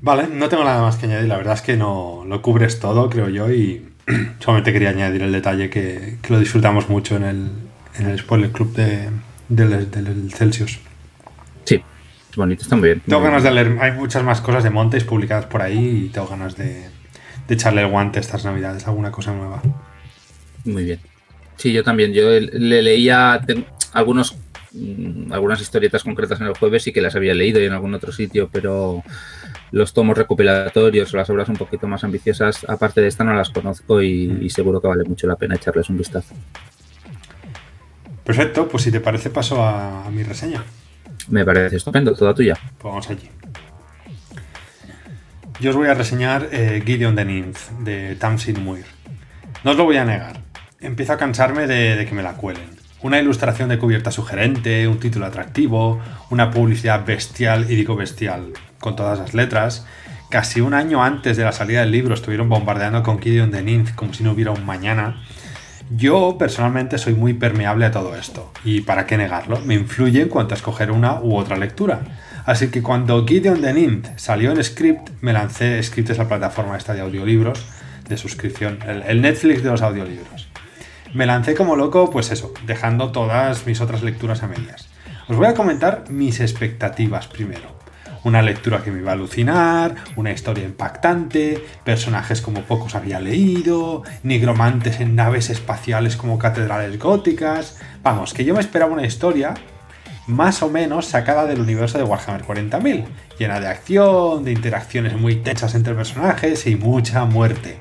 Vale, 0.00 0.28
no 0.28 0.48
tengo 0.48 0.64
nada 0.64 0.80
más 0.80 0.96
que 0.96 1.04
añadir. 1.04 1.28
La 1.28 1.36
verdad 1.36 1.56
es 1.56 1.60
que 1.60 1.76
no 1.76 2.24
lo 2.26 2.40
cubres 2.40 2.80
todo, 2.80 3.10
creo 3.10 3.28
yo, 3.28 3.52
y 3.52 3.86
solamente 4.38 4.72
quería 4.72 4.88
añadir 4.88 5.20
el 5.20 5.32
detalle 5.32 5.68
que, 5.68 6.16
que 6.22 6.32
lo 6.32 6.40
disfrutamos 6.40 6.88
mucho 6.88 7.16
en 7.16 7.24
el, 7.24 7.50
en 7.98 8.08
el 8.08 8.18
Spoiler 8.18 8.50
Club 8.50 8.72
de, 8.72 9.10
del, 9.50 10.32
Celsius. 10.32 10.78
Sí, 11.64 11.82
es 12.30 12.36
bonito, 12.36 12.62
está 12.62 12.76
muy 12.76 12.88
bien. 12.88 13.02
Tengo 13.06 13.22
ganas 13.22 13.42
de 13.42 13.50
leer, 13.50 13.76
hay 13.80 13.92
muchas 13.92 14.22
más 14.22 14.40
cosas 14.40 14.64
de 14.64 14.70
Montes 14.70 15.04
publicadas 15.04 15.46
por 15.46 15.60
ahí 15.60 16.06
y 16.06 16.08
tengo 16.08 16.28
ganas 16.28 16.56
de, 16.56 16.88
echarle 17.48 17.82
el 17.82 17.88
guante 17.88 18.20
estas 18.20 18.44
navidades, 18.44 18.86
alguna 18.86 19.10
cosa 19.10 19.32
nueva. 19.32 19.60
Muy 20.64 20.84
bien. 20.84 21.00
Sí, 21.56 21.72
yo 21.72 21.82
también. 21.82 22.12
Yo 22.12 22.30
le 22.30 22.80
leía 22.80 23.40
algunos 23.92 24.36
mm, 24.72 25.32
algunas 25.32 25.60
historietas 25.60 26.04
concretas 26.04 26.40
en 26.40 26.46
el 26.46 26.56
jueves 26.56 26.86
y 26.86 26.92
que 26.92 27.00
las 27.00 27.16
había 27.16 27.34
leído 27.34 27.60
y 27.60 27.66
en 27.66 27.72
algún 27.72 27.92
otro 27.92 28.12
sitio, 28.12 28.48
pero 28.52 29.02
los 29.72 29.92
tomos 29.92 30.16
recopilatorios 30.16 31.12
o 31.12 31.16
las 31.16 31.28
obras 31.28 31.48
un 31.48 31.56
poquito 31.56 31.88
más 31.88 32.04
ambiciosas, 32.04 32.64
aparte 32.68 33.00
de 33.00 33.08
esta, 33.08 33.24
no 33.24 33.34
las 33.34 33.50
conozco 33.50 34.00
y 34.00 34.48
seguro 34.50 34.80
que 34.80 34.88
vale 34.88 35.04
mucho 35.04 35.26
la 35.26 35.36
pena 35.36 35.56
echarles 35.56 35.90
un 35.90 35.98
vistazo. 35.98 36.34
Perfecto, 38.30 38.68
pues 38.68 38.84
si 38.84 38.92
te 38.92 39.00
parece 39.00 39.28
paso 39.28 39.60
a, 39.60 40.08
mi 40.08 40.22
reseña. 40.22 40.62
Me 41.30 41.44
parece 41.44 41.74
estupendo, 41.74 42.14
toda 42.14 42.32
tuya. 42.32 42.54
Pues 42.78 42.92
vamos 42.92 43.10
allí. 43.10 43.28
Yo 45.58 45.70
os 45.70 45.76
voy 45.76 45.88
a 45.88 45.94
reseñar 45.94 46.46
eh, 46.52 46.80
Gideon 46.86 47.16
the 47.16 47.24
Ninth 47.24 47.58
de 47.80 48.14
Tamsin 48.14 48.62
Muir. 48.62 48.84
No 49.64 49.72
os 49.72 49.76
lo 49.76 49.82
voy 49.82 49.96
a 49.96 50.04
negar. 50.04 50.42
Empiezo 50.78 51.14
a 51.14 51.16
cansarme 51.16 51.66
de, 51.66 52.06
que 52.06 52.14
me 52.14 52.22
la 52.22 52.34
cuelen. 52.34 52.70
Una 53.02 53.18
ilustración 53.18 53.68
de 53.68 53.78
cubierta 53.78 54.12
sugerente, 54.12 54.86
un 54.86 55.00
título 55.00 55.26
atractivo, 55.26 56.00
una 56.30 56.52
publicidad 56.52 57.04
bestial, 57.04 57.68
y 57.68 57.74
digo 57.74 57.96
bestial, 57.96 58.52
con 58.78 58.94
todas 58.94 59.18
las 59.18 59.34
letras. 59.34 59.88
Casi 60.28 60.60
un 60.60 60.74
año 60.74 61.02
antes 61.02 61.36
de 61.36 61.42
la 61.42 61.50
salida 61.50 61.80
del 61.80 61.90
libro 61.90 62.14
estuvieron 62.14 62.48
bombardeando 62.48 63.02
con 63.02 63.20
Gideon 63.20 63.50
the 63.50 63.64
Ninth 63.64 63.96
como 63.96 64.14
si 64.14 64.22
no 64.22 64.30
hubiera 64.30 64.52
un 64.52 64.64
mañana 64.64 65.20
yo 65.90 66.36
personalmente 66.38 66.98
soy 66.98 67.14
muy 67.14 67.34
permeable 67.34 67.84
a 67.84 67.90
todo 67.90 68.14
esto, 68.16 68.52
y 68.64 68.82
para 68.82 69.06
qué 69.06 69.16
negarlo, 69.16 69.60
me 69.60 69.74
influye 69.74 70.22
en 70.22 70.28
cuanto 70.28 70.54
a 70.54 70.56
escoger 70.56 70.90
una 70.90 71.20
u 71.20 71.36
otra 71.36 71.56
lectura. 71.56 72.00
Así 72.46 72.68
que 72.68 72.82
cuando 72.82 73.26
Gideon 73.26 73.60
the 73.60 73.72
Ninth 73.72 74.08
salió 74.16 74.52
en 74.52 74.62
Script, 74.62 75.10
me 75.20 75.32
lancé, 75.32 75.82
Script 75.82 76.10
es 76.10 76.18
la 76.18 76.28
plataforma 76.28 76.76
esta 76.76 76.94
de 76.94 77.00
audiolibros, 77.00 77.64
de 78.08 78.16
suscripción, 78.16 78.78
el, 78.86 79.20
Netflix 79.20 79.62
de 79.62 79.70
los 79.70 79.82
audiolibros. 79.82 80.48
Me 81.12 81.26
lancé 81.26 81.54
como 81.54 81.76
loco, 81.76 82.10
pues 82.10 82.30
eso, 82.30 82.54
dejando 82.66 83.10
todas 83.10 83.66
mis 83.66 83.80
otras 83.80 84.02
lecturas 84.02 84.42
a 84.42 84.46
medias. 84.46 84.88
Os 85.28 85.36
voy 85.36 85.46
a 85.46 85.54
comentar 85.54 86.04
mis 86.08 86.40
expectativas 86.40 87.26
primero 87.26 87.79
una 88.24 88.42
lectura 88.42 88.82
que 88.82 88.90
me 88.90 89.00
iba 89.00 89.10
a 89.10 89.14
alucinar, 89.14 89.94
una 90.16 90.32
historia 90.32 90.64
impactante, 90.64 91.64
personajes 91.84 92.40
como 92.40 92.62
pocos 92.62 92.94
había 92.94 93.20
leído, 93.20 94.02
nigromantes 94.22 95.00
en 95.00 95.16
naves 95.16 95.50
espaciales 95.50 96.16
como 96.16 96.38
catedrales 96.38 96.98
góticas. 96.98 97.78
Vamos, 98.02 98.34
que 98.34 98.44
yo 98.44 98.54
me 98.54 98.60
esperaba 98.60 98.92
una 98.92 99.06
historia 99.06 99.54
más 100.26 100.62
o 100.62 100.70
menos 100.70 101.06
sacada 101.06 101.46
del 101.46 101.60
universo 101.60 101.98
de 101.98 102.04
Warhammer 102.04 102.44
40.000, 102.44 103.04
llena 103.38 103.58
de 103.58 103.68
acción, 103.68 104.44
de 104.44 104.52
interacciones 104.52 105.16
muy 105.16 105.36
tensas 105.36 105.74
entre 105.74 105.94
personajes 105.94 106.66
y 106.66 106.76
mucha 106.76 107.24
muerte. 107.24 107.80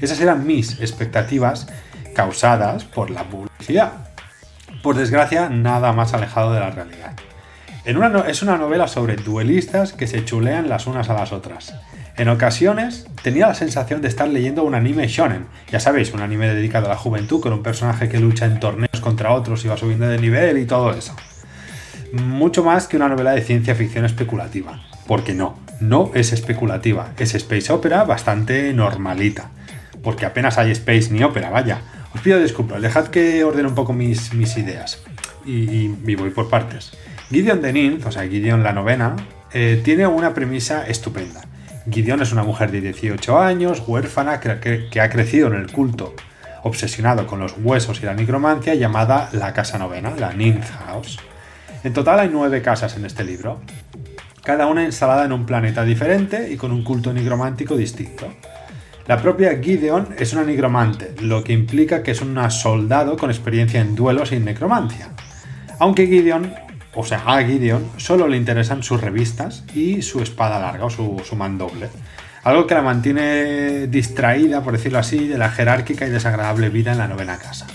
Esas 0.00 0.20
eran 0.20 0.46
mis 0.46 0.80
expectativas 0.80 1.68
causadas 2.14 2.84
por 2.84 3.10
la 3.10 3.24
publicidad. 3.24 3.92
Por 4.82 4.96
desgracia, 4.96 5.48
nada 5.48 5.92
más 5.92 6.14
alejado 6.14 6.52
de 6.52 6.60
la 6.60 6.70
realidad 6.70 7.14
es 7.84 8.42
una 8.42 8.56
novela 8.58 8.86
sobre 8.86 9.16
duelistas 9.16 9.92
que 9.92 10.06
se 10.06 10.24
chulean 10.24 10.68
las 10.68 10.86
unas 10.86 11.10
a 11.10 11.14
las 11.14 11.32
otras. 11.32 11.74
En 12.16 12.28
ocasiones 12.28 13.06
tenía 13.22 13.48
la 13.48 13.54
sensación 13.54 14.02
de 14.02 14.08
estar 14.08 14.28
leyendo 14.28 14.62
un 14.62 14.74
anime 14.74 15.08
shonen, 15.08 15.46
ya 15.70 15.80
sabéis, 15.80 16.12
un 16.12 16.20
anime 16.20 16.46
dedicado 16.54 16.86
a 16.86 16.90
la 16.90 16.96
juventud 16.96 17.40
con 17.40 17.52
un 17.52 17.62
personaje 17.62 18.08
que 18.08 18.20
lucha 18.20 18.46
en 18.46 18.60
torneos 18.60 19.00
contra 19.00 19.32
otros 19.32 19.64
y 19.64 19.68
va 19.68 19.76
subiendo 19.76 20.06
de 20.06 20.18
nivel 20.18 20.58
y 20.58 20.66
todo 20.66 20.92
eso. 20.92 21.16
Mucho 22.12 22.62
más 22.62 22.86
que 22.86 22.96
una 22.96 23.08
novela 23.08 23.32
de 23.32 23.40
ciencia 23.40 23.74
ficción 23.74 24.04
especulativa, 24.04 24.80
porque 25.08 25.34
no, 25.34 25.58
no 25.80 26.10
es 26.14 26.32
especulativa, 26.32 27.12
es 27.18 27.34
space 27.34 27.72
opera 27.72 28.04
bastante 28.04 28.72
normalita, 28.74 29.50
porque 30.02 30.26
apenas 30.26 30.58
hay 30.58 30.70
space 30.70 31.08
ni 31.10 31.24
ópera, 31.24 31.50
vaya. 31.50 31.80
Os 32.14 32.20
pido 32.20 32.38
disculpas, 32.38 32.82
dejad 32.82 33.08
que 33.08 33.42
ordene 33.42 33.68
un 33.68 33.74
poco 33.74 33.94
mis, 33.94 34.32
ideas 34.34 35.02
y, 35.46 35.90
y 36.06 36.14
voy 36.14 36.30
por 36.30 36.50
partes. 36.50 36.92
Gideon 37.32 37.62
de 37.62 37.72
Ninth, 37.72 38.04
o 38.04 38.12
sea, 38.12 38.28
Gideon 38.28 38.62
la 38.62 38.74
novena, 38.74 39.16
eh, 39.54 39.80
tiene 39.82 40.06
una 40.06 40.34
premisa 40.34 40.86
estupenda. 40.86 41.40
Gideon 41.90 42.20
es 42.20 42.30
una 42.30 42.42
mujer 42.42 42.70
de 42.70 42.82
18 42.82 43.40
años, 43.40 43.82
huérfana, 43.86 44.38
que, 44.38 45.00
ha 45.00 45.08
crecido 45.08 45.46
en 45.46 45.54
el 45.54 45.72
culto, 45.72 46.14
obsesionado 46.62 47.26
con 47.26 47.40
los 47.40 47.54
huesos 47.56 48.02
y 48.02 48.06
la 48.06 48.12
nigromancia, 48.12 48.74
llamada 48.74 49.30
la 49.32 49.54
Casa 49.54 49.78
Novena, 49.78 50.12
la 50.18 50.34
Ninth 50.34 50.66
House. 50.86 51.18
En 51.82 51.94
total 51.94 52.20
hay 52.20 52.28
nueve 52.30 52.60
casas 52.60 52.98
en 52.98 53.06
este 53.06 53.24
libro, 53.24 53.62
cada 54.42 54.66
una 54.66 54.84
instalada 54.84 55.24
en 55.24 55.32
un 55.32 55.46
planeta 55.46 55.84
diferente 55.84 56.52
y 56.52 56.58
con 56.58 56.70
un 56.70 56.84
culto 56.84 57.14
nigromántico 57.14 57.76
distinto. 57.76 58.26
La 59.06 59.16
propia 59.16 59.58
Gideon 59.58 60.08
es 60.18 60.34
una 60.34 60.44
nigromante, 60.44 61.14
lo 61.22 61.42
que 61.42 61.54
implica 61.54 62.02
que 62.02 62.10
es 62.10 62.20
una 62.20 62.50
soldado 62.50 63.16
con 63.16 63.30
experiencia 63.30 63.80
en 63.80 63.94
duelos 63.94 64.32
y 64.32 64.38
necromancia. 64.38 65.08
Aunque 65.78 66.06
Gideon 66.06 66.52
o 66.94 67.04
sea, 67.04 67.22
a 67.26 67.42
Gideon 67.42 67.90
solo 67.96 68.28
le 68.28 68.36
interesan 68.36 68.82
sus 68.82 69.00
revistas 69.00 69.64
y 69.74 70.02
su 70.02 70.22
espada 70.22 70.58
larga 70.58 70.84
o 70.84 70.90
su, 70.90 71.22
su 71.24 71.36
mandoble. 71.36 71.88
Algo 72.44 72.66
que 72.66 72.74
la 72.74 72.82
mantiene 72.82 73.86
distraída, 73.86 74.62
por 74.62 74.72
decirlo 74.72 74.98
así, 74.98 75.28
de 75.28 75.38
la 75.38 75.50
jerárquica 75.50 76.06
y 76.06 76.10
desagradable 76.10 76.70
vida 76.70 76.92
en 76.92 76.98
la 76.98 77.08
novena 77.08 77.38
casa. 77.38 77.66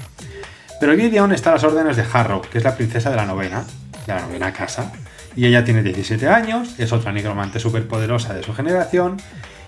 Pero 0.79 0.95
Gideon 0.95 1.31
está 1.31 1.51
a 1.51 1.53
las 1.53 1.63
órdenes 1.63 1.97
de 1.97 2.05
Harrow, 2.11 2.41
que 2.41 2.57
es 2.57 2.63
la 2.63 2.75
princesa 2.75 3.09
de 3.09 3.15
la 3.15 3.25
novena, 3.25 3.63
de 4.05 4.13
la 4.13 4.21
novena 4.21 4.53
casa, 4.53 4.91
y 5.35 5.45
ella 5.45 5.63
tiene 5.63 5.83
17 5.83 6.27
años, 6.27 6.75
es 6.79 6.91
otra 6.91 7.11
nigromante 7.11 7.59
poderosa 7.59 8.33
de 8.33 8.43
su 8.43 8.53
generación 8.53 9.17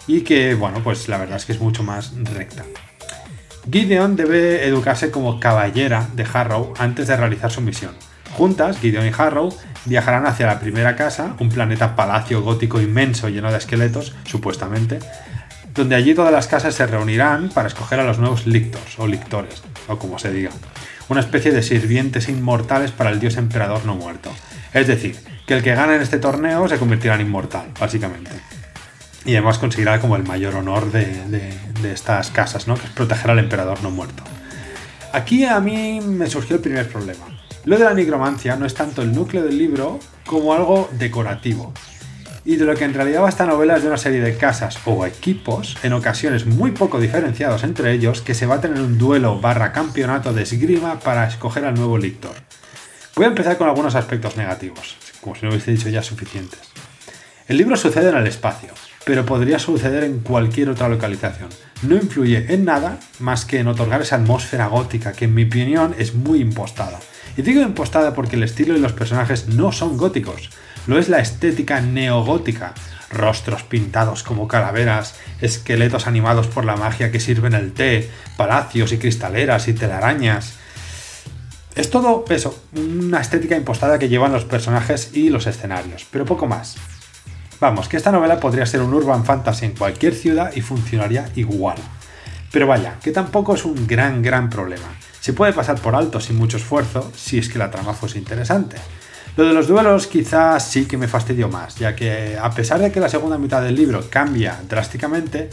y 0.07 0.21
que, 0.21 0.55
bueno, 0.55 0.81
pues 0.83 1.07
la 1.07 1.17
verdad 1.17 1.37
es 1.37 1.45
que 1.45 1.51
es 1.51 1.59
mucho 1.59 1.83
más 1.83 2.13
recta. 2.33 2.65
Gideon 3.71 4.15
debe 4.15 4.65
educarse 4.65 5.11
como 5.11 5.39
caballera 5.39 6.07
de 6.13 6.25
Harrow 6.31 6.73
antes 6.79 7.07
de 7.07 7.15
realizar 7.15 7.51
su 7.51 7.61
misión. 7.61 7.93
Juntas, 8.33 8.79
Gideon 8.79 9.05
y 9.05 9.11
Harrow 9.17 9.55
viajarán 9.85 10.25
hacia 10.25 10.47
la 10.47 10.59
primera 10.59 10.95
casa, 10.95 11.35
un 11.39 11.49
planeta 11.49 11.95
palacio 11.95 12.41
gótico 12.41 12.81
inmenso 12.81 13.29
lleno 13.29 13.51
de 13.51 13.57
esqueletos, 13.57 14.15
supuestamente, 14.25 14.99
donde 15.73 15.95
allí 15.95 16.13
todas 16.13 16.31
las 16.31 16.47
casas 16.47 16.75
se 16.75 16.85
reunirán 16.87 17.49
para 17.49 17.67
escoger 17.67 17.99
a 17.99 18.03
los 18.03 18.19
nuevos 18.19 18.45
lictors 18.45 18.99
o 18.99 19.07
lictores, 19.07 19.63
o 19.87 19.97
como 19.97 20.19
se 20.19 20.31
diga, 20.31 20.51
una 21.09 21.21
especie 21.21 21.51
de 21.51 21.63
sirvientes 21.63 22.29
inmortales 22.29 22.91
para 22.91 23.09
el 23.09 23.19
dios 23.19 23.37
emperador 23.37 23.85
no 23.85 23.95
muerto. 23.95 24.31
Es 24.73 24.87
decir, 24.87 25.17
que 25.47 25.55
el 25.55 25.63
que 25.63 25.73
gane 25.73 25.95
en 25.95 26.01
este 26.01 26.19
torneo 26.19 26.67
se 26.67 26.77
convertirá 26.77 27.15
en 27.15 27.21
inmortal, 27.21 27.71
básicamente. 27.79 28.31
Y 29.25 29.33
además 29.33 29.57
conseguirá 29.57 29.99
como 29.99 30.15
el 30.15 30.23
mayor 30.23 30.55
honor 30.55 30.91
de, 30.91 31.53
estas 31.91 32.29
casas, 32.29 32.67
¿no? 32.67 32.75
Que 32.75 32.85
es 32.85 32.91
proteger 32.91 33.31
al 33.31 33.39
emperador 33.39 33.81
no 33.81 33.89
muerto. 33.89 34.23
Aquí 35.11 35.45
a 35.45 35.59
mí 35.59 35.99
me 36.01 36.27
surgió 36.27 36.57
el 36.57 36.61
primer 36.61 36.87
problema. 36.87 37.25
Lo 37.65 37.77
de 37.77 37.83
la 37.83 37.93
nigromancia 37.93 38.55
no 38.55 38.65
es 38.65 38.73
tanto 38.73 39.01
el 39.01 39.13
núcleo 39.13 39.43
del 39.43 39.57
libro 39.57 39.99
como 40.25 40.53
algo 40.53 40.89
decorativo. 40.93 41.73
Y 42.45 42.55
de 42.55 42.65
lo 42.65 42.73
que 42.75 42.85
en 42.85 42.93
realidad 42.93 43.23
va 43.23 43.29
esta 43.29 43.45
novela 43.45 43.75
es 43.75 43.83
de 43.83 43.89
una 43.89 43.97
serie 43.97 44.21
de 44.21 44.37
casas 44.37 44.79
o 44.85 45.05
equipos, 45.05 45.77
en 45.83 45.93
ocasiones 45.93 46.45
muy 46.45 46.71
poco 46.71 46.99
diferenciados 46.99 47.63
entre 47.63 47.91
ellos, 47.91 48.21
que 48.21 48.33
se 48.33 48.45
baten 48.45 48.77
en 48.77 48.81
un 48.81 48.97
duelo 48.97 49.39
barra 49.41 49.73
campeonato 49.73 50.33
de 50.33 50.43
esgrima 50.43 50.99
para 50.99 51.27
escoger 51.27 51.65
al 51.65 51.75
nuevo 51.75 51.97
lictor. 51.97 52.33
Voy 53.15 53.25
a 53.25 53.29
empezar 53.29 53.57
con 53.57 53.67
algunos 53.67 53.95
aspectos 53.95 54.37
negativos, 54.37 54.95
como 55.19 55.35
si 55.35 55.45
no 55.45 55.49
hubiese 55.49 55.71
dicho 55.71 55.89
ya 55.89 56.01
suficientes. 56.01 56.61
El 57.47 57.57
libro 57.57 57.75
sucede 57.75 58.09
en 58.09 58.15
el 58.15 58.27
espacio, 58.27 58.69
pero 59.03 59.25
podría 59.25 59.59
suceder 59.59 60.05
en 60.05 60.19
cualquier 60.19 60.69
otra 60.69 60.87
localización. 60.87 61.49
No 61.81 61.95
influye 61.95 62.53
en 62.53 62.63
nada 62.63 62.99
más 63.19 63.43
que 63.43 63.59
en 63.59 63.67
otorgar 63.67 64.01
esa 64.01 64.15
atmósfera 64.15 64.67
gótica 64.67 65.11
que 65.11 65.25
en 65.25 65.33
mi 65.33 65.43
opinión 65.43 65.93
es 65.97 66.13
muy 66.13 66.39
impostada. 66.39 66.99
Y 67.39 67.41
digo 67.41 67.61
impostada 67.61 68.13
porque 68.13 68.35
el 68.35 68.43
estilo 68.43 68.75
y 68.75 68.81
los 68.81 68.91
personajes 68.91 69.47
no 69.47 69.71
son 69.71 69.95
góticos, 69.95 70.49
lo 70.87 70.99
es 70.99 71.07
la 71.07 71.19
estética 71.19 71.79
neogótica. 71.79 72.73
Rostros 73.09 73.63
pintados 73.63 74.23
como 74.23 74.49
calaveras, 74.49 75.15
esqueletos 75.39 76.05
animados 76.05 76.47
por 76.47 76.65
la 76.65 76.75
magia 76.75 77.13
que 77.13 77.21
sirven 77.21 77.53
el 77.53 77.71
té, 77.71 78.11
palacios 78.35 78.91
y 78.91 78.97
cristaleras 78.97 79.69
y 79.69 79.73
telarañas. 79.73 80.55
Es 81.75 81.89
todo 81.89 82.25
eso, 82.27 82.61
una 82.75 83.21
estética 83.21 83.55
impostada 83.55 83.99
que 83.99 84.09
llevan 84.09 84.33
los 84.33 84.43
personajes 84.43 85.11
y 85.13 85.29
los 85.29 85.47
escenarios, 85.47 86.05
pero 86.11 86.25
poco 86.25 86.45
más. 86.45 86.75
Vamos, 87.61 87.87
que 87.87 87.95
esta 87.95 88.11
novela 88.11 88.41
podría 88.41 88.65
ser 88.65 88.81
un 88.81 88.93
urban 88.93 89.23
fantasy 89.23 89.65
en 89.65 89.77
cualquier 89.77 90.13
ciudad 90.13 90.51
y 90.57 90.59
funcionaría 90.59 91.29
igual. 91.37 91.77
Pero 92.51 92.67
vaya, 92.67 92.97
que 93.01 93.13
tampoco 93.13 93.55
es 93.55 93.63
un 93.63 93.87
gran, 93.87 94.21
gran 94.21 94.49
problema. 94.49 94.89
Se 95.19 95.33
puede 95.33 95.53
pasar 95.53 95.79
por 95.79 95.95
alto 95.95 96.19
sin 96.19 96.37
mucho 96.37 96.57
esfuerzo 96.57 97.11
si 97.15 97.37
es 97.37 97.49
que 97.49 97.59
la 97.59 97.71
trama 97.71 97.93
fuese 97.93 98.17
interesante. 98.17 98.77
Lo 99.35 99.45
de 99.45 99.53
los 99.53 99.67
duelos 99.67 100.07
quizás 100.07 100.65
sí 100.65 100.85
que 100.85 100.97
me 100.97 101.07
fastidió 101.07 101.49
más, 101.49 101.75
ya 101.75 101.95
que 101.95 102.37
a 102.37 102.49
pesar 102.51 102.79
de 102.79 102.91
que 102.91 102.99
la 102.99 103.09
segunda 103.09 103.37
mitad 103.37 103.61
del 103.61 103.75
libro 103.75 104.03
cambia 104.09 104.59
drásticamente, 104.67 105.49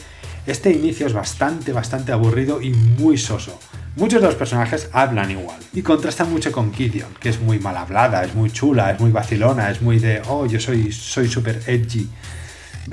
este 0.46 0.72
inicio 0.72 1.06
es 1.06 1.12
bastante, 1.12 1.72
bastante 1.72 2.12
aburrido 2.12 2.62
y 2.62 2.70
muy 2.70 3.18
soso. 3.18 3.58
Muchos 3.96 4.20
de 4.20 4.26
los 4.26 4.36
personajes 4.36 4.88
hablan 4.92 5.30
igual 5.30 5.58
y 5.72 5.82
contrastan 5.82 6.30
mucho 6.30 6.52
con 6.52 6.72
Gideon, 6.72 7.14
que 7.18 7.30
es 7.30 7.40
muy 7.40 7.58
mal 7.58 7.76
hablada, 7.76 8.24
es 8.24 8.34
muy 8.34 8.50
chula, 8.50 8.92
es 8.92 9.00
muy 9.00 9.10
vacilona, 9.10 9.70
es 9.70 9.80
muy 9.82 9.98
de, 9.98 10.22
oh, 10.28 10.46
yo 10.46 10.60
soy 10.60 10.92
soy 10.92 11.28
super 11.28 11.62
edgy. 11.66 12.08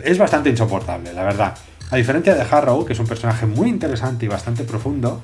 Es 0.04 0.18
bastante 0.18 0.50
insoportable, 0.50 1.14
la 1.14 1.24
verdad. 1.24 1.58
A 1.92 1.96
diferencia 1.98 2.34
de 2.34 2.42
Harrow, 2.42 2.86
que 2.86 2.94
es 2.94 3.00
un 3.00 3.06
personaje 3.06 3.46
muy 3.46 3.70
interesante 3.70 4.26
y 4.26 4.30
bastante 4.30 4.64
profundo, 4.64 5.22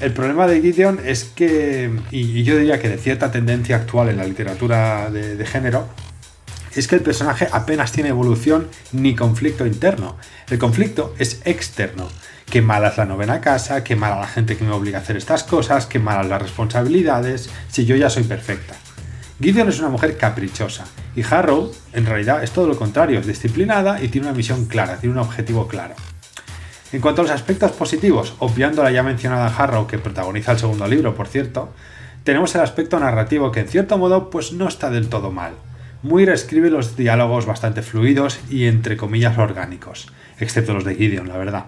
el 0.00 0.12
problema 0.12 0.46
de 0.46 0.62
Gideon 0.62 0.98
es 1.04 1.24
que, 1.24 1.90
y, 2.10 2.42
yo 2.42 2.56
diría 2.56 2.80
que 2.80 2.88
de 2.88 2.96
cierta 2.96 3.30
tendencia 3.30 3.76
actual 3.76 4.08
en 4.08 4.16
la 4.16 4.24
literatura 4.24 5.10
de, 5.10 5.46
género, 5.46 5.88
es 6.74 6.88
que 6.88 6.96
el 6.96 7.02
personaje 7.02 7.48
apenas 7.52 7.92
tiene 7.92 8.08
evolución 8.08 8.68
ni 8.92 9.14
conflicto 9.14 9.66
interno. 9.66 10.16
El 10.48 10.58
conflicto 10.58 11.14
es 11.18 11.42
externo. 11.44 12.08
Qué 12.46 12.62
mala 12.62 12.88
es 12.88 12.96
la 12.96 13.04
novena 13.04 13.40
casa, 13.40 13.84
qué 13.84 13.94
mala 13.94 14.20
la 14.20 14.26
gente 14.26 14.56
que 14.56 14.64
me 14.64 14.72
obliga 14.72 14.98
a 14.98 15.02
hacer 15.02 15.16
estas 15.16 15.44
cosas, 15.44 15.86
qué 15.86 15.98
malas 15.98 16.26
las 16.26 16.42
responsabilidades, 16.42 17.50
si 17.68 17.84
yo 17.84 17.94
ya 17.94 18.08
soy 18.08 18.24
perfecta. 18.24 18.74
Gideon 19.40 19.68
es 19.68 19.80
una 19.80 19.88
mujer 19.88 20.16
caprichosa 20.16 20.84
y 21.14 21.22
Harrow 21.22 21.72
en 21.92 22.06
realidad 22.06 22.42
es 22.42 22.50
todo 22.50 22.66
lo 22.66 22.76
contrario, 22.76 23.20
es 23.20 23.26
disciplinada 23.26 24.02
y 24.02 24.08
tiene 24.08 24.28
una 24.28 24.36
misión 24.36 24.66
clara, 24.66 24.96
tiene 24.96 25.14
un 25.14 25.20
objetivo 25.20 25.68
claro. 25.68 25.94
En 26.92 27.00
cuanto 27.00 27.20
a 27.20 27.24
los 27.24 27.32
aspectos 27.32 27.70
positivos, 27.70 28.34
obviando 28.40 28.82
la 28.82 28.90
ya 28.90 29.04
mencionada 29.04 29.46
Harrow 29.46 29.86
que 29.86 29.98
protagoniza 29.98 30.52
el 30.52 30.58
segundo 30.58 30.88
libro, 30.88 31.14
por 31.14 31.28
cierto, 31.28 31.72
tenemos 32.24 32.52
el 32.56 32.62
aspecto 32.62 32.98
narrativo 32.98 33.52
que 33.52 33.60
en 33.60 33.68
cierto 33.68 33.96
modo 33.96 34.28
pues 34.28 34.52
no 34.52 34.66
está 34.66 34.90
del 34.90 35.08
todo 35.08 35.30
mal. 35.30 35.52
Muir 36.02 36.30
escribe 36.30 36.68
los 36.68 36.96
diálogos 36.96 37.46
bastante 37.46 37.82
fluidos 37.82 38.40
y 38.50 38.66
entre 38.66 38.96
comillas 38.96 39.38
orgánicos, 39.38 40.08
excepto 40.40 40.74
los 40.74 40.84
de 40.84 40.96
Gideon, 40.96 41.28
la 41.28 41.36
verdad. 41.36 41.66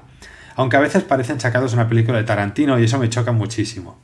Aunque 0.56 0.76
a 0.76 0.80
veces 0.80 1.04
parecen 1.04 1.38
sacados 1.38 1.70
de 1.70 1.78
una 1.78 1.88
película 1.88 2.18
de 2.18 2.24
Tarantino 2.24 2.80
y 2.80 2.84
eso 2.84 2.98
me 2.98 3.08
choca 3.08 3.30
muchísimo. 3.30 4.01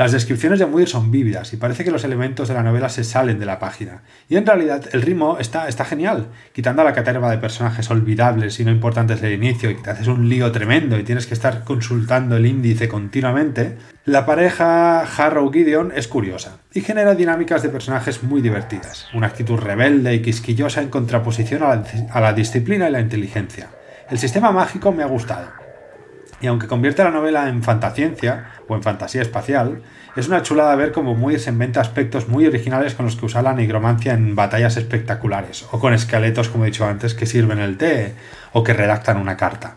Las 0.00 0.12
descripciones 0.12 0.58
de 0.58 0.64
Muir 0.64 0.88
son 0.88 1.10
vívidas 1.10 1.52
y 1.52 1.58
parece 1.58 1.84
que 1.84 1.90
los 1.90 2.04
elementos 2.04 2.48
de 2.48 2.54
la 2.54 2.62
novela 2.62 2.88
se 2.88 3.04
salen 3.04 3.38
de 3.38 3.44
la 3.44 3.58
página. 3.58 4.00
Y 4.30 4.36
en 4.36 4.46
realidad 4.46 4.82
el 4.94 5.02
ritmo 5.02 5.36
está, 5.38 5.84
genial, 5.84 6.28
quitando 6.54 6.80
a 6.80 6.86
la 6.86 6.94
caterva 6.94 7.30
de 7.30 7.36
personajes 7.36 7.90
olvidables 7.90 8.58
y 8.58 8.64
no 8.64 8.70
importantes 8.70 9.20
del 9.20 9.34
inicio 9.34 9.70
y 9.70 9.74
te 9.74 9.90
haces 9.90 10.06
un 10.06 10.26
lío 10.26 10.50
tremendo 10.52 10.98
y 10.98 11.02
tienes 11.02 11.26
que 11.26 11.34
estar 11.34 11.64
consultando 11.64 12.38
el 12.38 12.46
índice 12.46 12.88
continuamente. 12.88 13.76
La 14.06 14.24
pareja 14.24 15.02
Harrow-Gideon 15.02 15.92
es 15.94 16.08
curiosa 16.08 16.60
y 16.72 16.80
genera 16.80 17.14
dinámicas 17.14 17.62
de 17.62 17.68
personajes 17.68 18.22
muy 18.22 18.40
divertidas. 18.40 19.06
Una 19.12 19.26
actitud 19.26 19.58
rebelde 19.58 20.14
y 20.14 20.22
quisquillosa 20.22 20.80
en 20.80 20.88
contraposición 20.88 21.62
a 21.62 22.20
la 22.22 22.32
disciplina 22.32 22.88
y 22.88 22.92
la 22.92 23.00
inteligencia. 23.00 23.68
El 24.08 24.16
sistema 24.16 24.50
mágico 24.50 24.92
me 24.92 25.02
ha 25.02 25.06
gustado 25.06 25.59
y 26.40 26.46
aunque 26.46 26.66
convierte 26.66 27.04
la 27.04 27.10
novela 27.10 27.48
en 27.48 27.62
fantasciencia 27.62 28.52
o 28.68 28.74
en 28.74 28.82
fantasía 28.82 29.22
espacial, 29.22 29.82
es 30.16 30.26
una 30.26 30.42
chulada 30.42 30.74
ver 30.74 30.90
cómo 30.92 31.14
Muir 31.14 31.38
se 31.38 31.50
inventa 31.50 31.80
aspectos 31.80 32.28
muy 32.28 32.46
originales 32.46 32.94
con 32.94 33.06
los 33.06 33.16
que 33.16 33.26
usa 33.26 33.42
la 33.42 33.52
nigromancia 33.52 34.14
en 34.14 34.34
batallas 34.34 34.76
espectaculares, 34.76 35.66
o 35.70 35.78
con 35.78 35.94
esqueletos, 35.94 36.48
como 36.48 36.64
he 36.64 36.68
dicho 36.68 36.86
antes, 36.86 37.14
que 37.14 37.26
sirven 37.26 37.58
el 37.58 37.76
té 37.76 38.14
o 38.52 38.64
que 38.64 38.72
redactan 38.72 39.18
una 39.18 39.36
carta. 39.36 39.76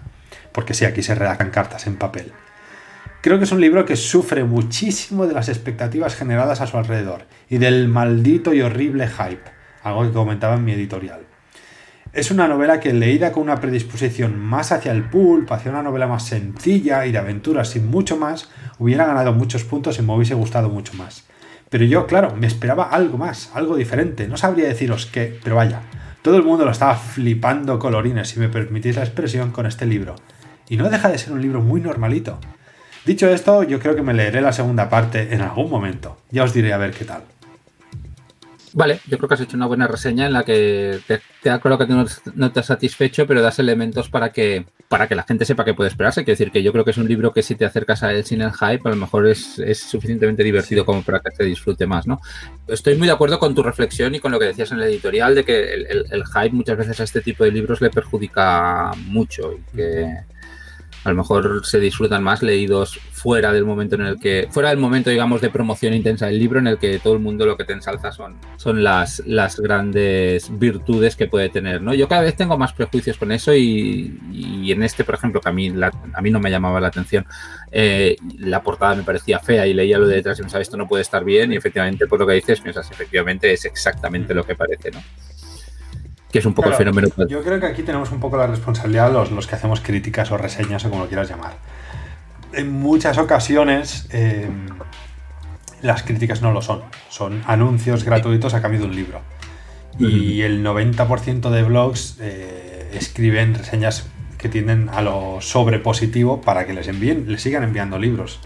Porque 0.52 0.74
sí, 0.74 0.86
aquí 0.86 1.04
se 1.04 1.16
redactan 1.16 1.52
cartas 1.52 1.86
en 1.86 1.98
papel. 1.98 2.32
Creo 3.22 3.38
que 3.38 3.46
es 3.46 3.52
un 3.52 3.62
libro 3.62 3.86
que 3.86 3.96
sufre 3.96 4.44
muchísimo 4.44 5.28
de 5.28 5.34
las 5.34 5.50
expectativas 5.50 6.16
generadas 6.16 6.62
a 6.62 6.68
su 6.68 6.78
alrededor 6.78 7.26
y 7.50 7.58
del 7.58 7.88
maldito 7.88 8.54
y 8.54 8.62
horrible 8.62 9.08
hype, 9.08 9.52
algo 9.84 10.04
que 10.04 10.14
comentaba 10.14 10.56
en 10.56 10.66
mi 10.66 10.74
editorial. 10.74 11.22
Es 12.14 12.30
una 12.30 12.48
novela 12.48 12.80
que 12.80 12.94
leída 12.94 13.32
con 13.32 13.42
una 13.42 13.60
predisposición 13.60 14.40
más 14.40 14.72
hacia 14.72 14.92
el 14.92 15.04
pulp, 15.04 15.52
hacia 15.52 15.72
una 15.72 15.82
novela 15.82 16.06
más 16.06 16.28
sencilla 16.28 17.08
y 17.08 17.12
de 17.12 17.18
aventuras 17.18 17.70
sin 17.70 17.88
mucho 17.88 18.18
más, 18.18 18.50
hubiera 18.78 19.08
ganado 19.08 19.34
muchos 19.34 19.64
puntos 19.64 19.98
y 19.98 20.04
me 20.04 20.14
hubiese 20.14 20.36
gustado 20.36 20.70
mucho 20.70 20.94
más. 20.94 21.24
Pero 21.72 21.86
yo, 21.86 22.06
claro, 22.06 22.36
me 22.36 22.46
esperaba 22.46 22.84
algo 22.84 23.18
más, 23.18 23.50
algo 23.56 23.76
diferente. 23.76 24.28
No 24.28 24.38
sabría 24.38 24.68
deciros 24.68 25.08
qué, 25.08 25.40
pero 25.44 25.56
vaya, 25.56 25.82
todo 26.22 26.38
el 26.38 26.44
mundo 26.44 26.66
lo 26.66 26.72
estaba 26.72 26.94
flipando 26.94 27.80
colorines, 27.80 28.30
si 28.30 28.40
me 28.40 28.48
permitís 28.48 28.96
la 28.96 29.04
expresión, 29.04 29.50
con 29.50 29.66
este 29.66 29.88
libro. 29.88 30.16
Y 30.70 30.78
no 30.78 30.92
deja 30.92 31.10
de 31.10 31.18
ser 31.18 31.34
un 31.34 31.42
libro 31.42 31.62
muy 31.62 31.82
normalito. 31.82 32.38
Dicho 33.08 33.28
esto, 33.28 33.64
yo 33.64 33.80
creo 33.80 33.96
que 33.96 34.04
me 34.04 34.14
leeré 34.14 34.42
la 34.42 34.54
segunda 34.54 34.88
parte 34.88 35.34
en 35.34 35.42
algún 35.42 35.68
momento. 35.68 36.18
Ya 36.30 36.44
os 36.44 36.54
diré 36.54 36.74
a 36.74 36.78
ver 36.78 36.92
qué 36.92 37.06
tal. 37.06 37.24
Vale, 38.76 39.00
yo 39.08 39.18
creo 39.18 39.28
que 39.28 39.36
has 39.36 39.42
hecho 39.42 39.56
una 39.56 39.68
buena 39.68 39.88
reseña 39.88 40.26
en 40.26 40.34
la 40.34 40.44
que 40.44 41.00
te, 41.06 41.22
da 41.44 41.60
claro 41.60 41.78
que 41.78 41.86
no, 41.86 42.52
te 42.52 42.60
has 42.60 42.66
satisfecho, 42.66 43.28
pero 43.28 43.42
das 43.42 43.60
elementos 43.60 44.10
para 44.10 44.32
que, 44.32 44.66
para 44.88 45.08
que 45.08 45.14
la 45.14 45.24
gente 45.24 45.46
sepa 45.46 45.64
que 45.64 45.76
puede 45.76 45.90
esperarse. 45.90 46.24
Quiero 46.24 46.38
decir 46.38 46.52
que 46.52 46.64
yo 46.64 46.72
creo 46.72 46.84
que 46.84 46.92
es 46.92 46.98
un 46.98 47.08
libro 47.08 47.32
que 47.32 47.44
si 47.44 47.54
te 47.54 47.66
acercas 47.66 48.02
a 48.02 48.12
él 48.14 48.26
sin 48.26 48.42
el 48.42 48.52
hype, 48.52 48.82
a 48.86 48.90
lo 48.90 48.96
mejor 48.96 49.28
es, 49.28 49.62
suficientemente 49.76 50.44
divertido 50.44 50.86
como 50.86 51.04
para 51.04 51.20
que 51.20 51.30
te 51.30 51.44
disfrute 51.44 51.86
más, 51.86 52.08
¿no? 52.08 52.20
Estoy 52.68 52.96
muy 52.96 53.08
de 53.08 53.14
acuerdo 53.14 53.38
con 53.38 53.54
tu 53.54 53.62
reflexión 53.62 54.16
y 54.16 54.20
con 54.20 54.32
lo 54.32 54.40
que 54.40 54.46
decías 54.46 54.72
en 54.72 54.80
el 54.80 54.86
editorial 54.86 55.36
de 55.36 55.46
que 55.46 55.74
el, 55.74 56.24
hype 56.26 56.56
muchas 56.56 56.78
veces 56.78 57.00
a 57.00 57.04
este 57.04 57.22
tipo 57.22 57.44
de 57.44 57.52
libros 57.52 57.80
le 57.80 57.92
perjudica 57.92 58.92
mucho 59.06 59.54
y 59.54 59.78
que 59.78 60.24
a 61.04 61.10
lo 61.10 61.16
mejor 61.16 61.66
se 61.66 61.80
disfrutan 61.80 62.24
más 62.24 62.42
leídos 62.42 63.00
fuera 63.12 63.52
del 63.54 63.66
momento 63.66 63.96
en 63.96 64.02
el 64.02 64.20
que, 64.20 64.48
fuera 64.52 64.70
del 64.70 64.78
momento, 64.78 65.10
digamos, 65.10 65.42
de 65.42 65.50
promoción 65.50 65.94
intensa 65.94 66.28
del 66.28 66.40
libro, 66.40 66.60
en 66.60 66.68
el 66.68 66.78
que 66.78 67.00
todo 67.00 67.14
el 67.14 67.20
mundo 67.20 67.46
lo 67.46 67.58
que 67.58 67.64
te 67.64 67.74
ensalza 67.74 68.12
son, 68.12 68.38
son 68.58 68.84
las, 68.84 69.22
las 69.26 69.60
grandes 69.60 70.58
virtudes 70.58 71.16
que 71.16 71.28
puede 71.28 71.50
tener, 71.50 71.82
¿no? 71.82 71.94
Yo 71.94 72.08
cada 72.08 72.22
vez 72.22 72.36
tengo 72.36 72.58
más 72.58 72.74
prejuicios 72.74 73.18
con 73.18 73.32
eso 73.32 73.54
y, 73.54 74.72
en 74.72 74.84
este, 74.84 75.04
por 75.04 75.16
ejemplo, 75.16 75.42
que 75.42 75.50
a 75.50 75.54
mí, 75.54 75.74
a 76.14 76.22
mí 76.22 76.32
no 76.32 76.40
me 76.40 76.50
llamaba 76.50 76.80
la 76.80 76.88
atención, 76.88 77.26
eh, 77.72 78.16
la 78.40 78.62
portada 78.62 78.96
me 78.96 79.04
parecía 79.04 79.40
fea 79.40 79.68
y 79.68 79.74
leía 79.74 79.98
lo 79.98 80.08
de 80.08 80.16
detrás 80.16 80.40
y 80.40 80.42
pensaba, 80.42 80.62
esto 80.62 80.78
no 80.78 80.88
puede 80.88 81.02
estar 81.02 81.24
bien 81.24 81.54
y 81.54 81.58
efectivamente, 81.58 82.08
por 82.08 82.20
lo 82.20 82.28
que 82.28 82.34
dices, 82.34 82.62
piensas, 82.62 82.90
efectivamente 82.92 83.52
es 83.52 83.66
exactamente 83.66 84.34
lo 84.34 84.46
que 84.46 84.56
parece, 84.56 84.92
¿no? 84.92 85.02
Que 86.34 86.40
es 86.40 86.46
un 86.48 86.56
poco 86.56 86.70
el 86.70 86.76
fenómeno. 86.76 87.10
Yo 87.30 87.44
creo 87.44 87.60
que 87.60 87.68
aquí 87.68 87.84
tenemos 87.84 88.12
un 88.12 88.20
poco 88.20 88.38
la 88.38 88.48
responsabilidad 88.48 89.14
los, 89.14 89.32
los 89.32 89.46
que 89.46 89.54
hacemos 89.54 89.82
críticas 89.82 90.32
o 90.32 90.38
reseñas 90.38 90.84
o 90.84 90.90
como 90.90 91.04
lo 91.04 91.08
quieras 91.08 91.30
llamar. 91.30 91.54
En 92.54 92.72
muchas 92.72 93.20
ocasiones 93.20 94.08
eh, 94.12 94.50
las 95.84 96.02
críticas 96.02 96.42
no 96.42 96.52
lo 96.52 96.64
son, 96.64 96.82
son 97.10 97.44
anuncios 97.46 98.04
gratuitos 98.04 98.56
a 98.56 98.64
cambio 98.64 98.80
de 98.80 98.88
un 98.88 98.96
libro. 98.96 99.22
Y 100.00 100.42
el 100.42 100.66
90% 100.66 101.52
de 101.52 101.62
blogs 101.62 102.18
eh, 102.20 102.90
escriben 102.94 103.54
reseñas 103.54 104.08
que 104.40 104.50
tienden 104.50 104.90
a 104.90 105.04
lo 105.04 105.40
sobrepositivo 105.40 106.42
para 106.42 106.66
que 106.66 106.74
les 106.74 106.88
envíen, 106.88 107.32
les 107.32 107.44
sigan 107.44 107.62
enviando 107.62 108.00
libros. 108.00 108.40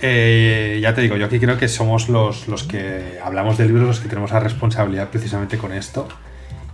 Eh, 0.00 0.80
ya 0.82 0.92
te 0.92 1.02
digo, 1.02 1.16
yo 1.16 1.26
aquí 1.26 1.38
creo 1.38 1.56
que 1.56 1.68
somos 1.68 2.08
los, 2.08 2.48
los 2.48 2.64
que 2.64 3.20
hablamos 3.22 3.58
de 3.58 3.66
libros 3.66 3.86
los 3.86 4.00
que 4.00 4.08
tenemos 4.08 4.32
la 4.32 4.40
responsabilidad 4.40 5.10
precisamente 5.10 5.56
con 5.56 5.72
esto 5.72 6.08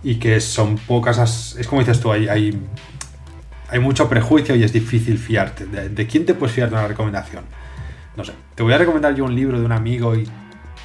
y 0.07 0.15
que 0.19 0.39
son 0.39 0.77
pocas, 0.77 1.57
es 1.59 1.67
como 1.67 1.81
dices 1.81 1.99
tú, 1.99 2.13
hay, 2.13 2.29
hay, 2.29 2.57
hay 3.69 3.79
mucho 3.79 4.07
prejuicio 4.07 4.55
y 4.55 4.63
es 4.63 4.71
difícil 4.71 5.17
fiarte. 5.17 5.65
¿De, 5.65 6.07
quién 6.07 6.25
te 6.25 6.33
puedes 6.33 6.55
fiar 6.55 6.69
de 6.69 6.75
una 6.75 6.87
recomendación? 6.87 7.43
No 8.15 8.23
sé, 8.23 8.31
te 8.55 8.63
voy 8.63 8.71
a 8.71 8.77
recomendar 8.77 9.13
yo 9.15 9.25
un 9.25 9.35
libro 9.35 9.59
de 9.59 9.65
un 9.65 9.73
amigo 9.73 10.15
y 10.15 10.25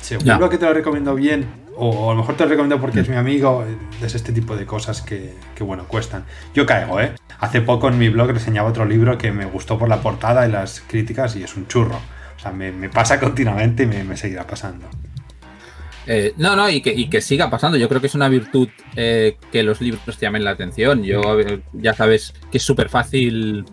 seguro 0.01 0.51
que 0.51 0.59
te 0.59 0.67
lo 0.67 0.75
recomiendo 0.75 1.15
bien, 1.15 1.47
o, 1.77 2.11
a 2.11 2.15
lo 2.15 2.21
mejor 2.21 2.37
te 2.37 2.43
lo 2.43 2.51
recomiendo 2.51 2.81
porque 2.81 2.99
es 2.99 3.09
mi 3.09 3.15
amigo, 3.15 3.65
es 4.03 4.13
este 4.17 4.33
tipo 4.33 4.57
de 4.57 4.67
cosas 4.67 5.03
que, 5.03 5.37
que, 5.55 5.63
bueno, 5.63 5.85
cuestan. 5.87 6.25
Yo 6.53 6.67
caigo, 6.67 7.01
¿eh? 7.01 7.15
Hace 7.39 7.61
poco 7.61 7.89
en 7.91 7.99
mi 7.99 8.09
blog 8.09 8.33
reseñaba 8.33 8.71
otro 8.71 8.85
libro 8.87 9.19
que 9.19 9.31
me 9.31 9.45
gustó 9.45 9.79
por 9.79 9.89
la 9.89 10.01
portada 10.01 10.49
y 10.49 10.51
las 10.51 10.81
críticas 10.81 11.37
y 11.37 11.45
es 11.45 11.57
un 11.57 11.69
churro. 11.69 12.01
O 12.37 12.41
sea, 12.41 12.51
me, 12.51 12.73
me 12.73 12.89
pasa 12.89 13.21
continuamente 13.21 13.85
y 13.85 13.87
me, 13.87 14.03
me 14.03 14.17
seguirá 14.17 14.49
pasando. 14.49 14.89
Eh, 16.07 16.35
no, 16.37 16.57
no, 16.57 16.69
y 16.69 16.81
que, 16.81 16.93
y 16.93 17.09
que, 17.09 17.21
siga 17.21 17.51
pasando. 17.51 17.77
Yo 17.77 17.89
creo 17.89 18.01
que 18.01 18.07
es 18.09 18.15
una 18.15 18.29
virtud 18.29 18.69
eh, 18.97 19.37
que 19.51 19.63
los 19.63 19.81
libros 19.81 20.03
te 20.05 20.27
llamen 20.27 20.45
la 20.45 20.51
atención. 20.51 21.03
Yo, 21.05 21.23
ya 21.73 21.95
sabes 21.95 22.35
que 22.51 22.59
es 22.59 22.65
súper 22.65 22.89
fácil 22.89 23.65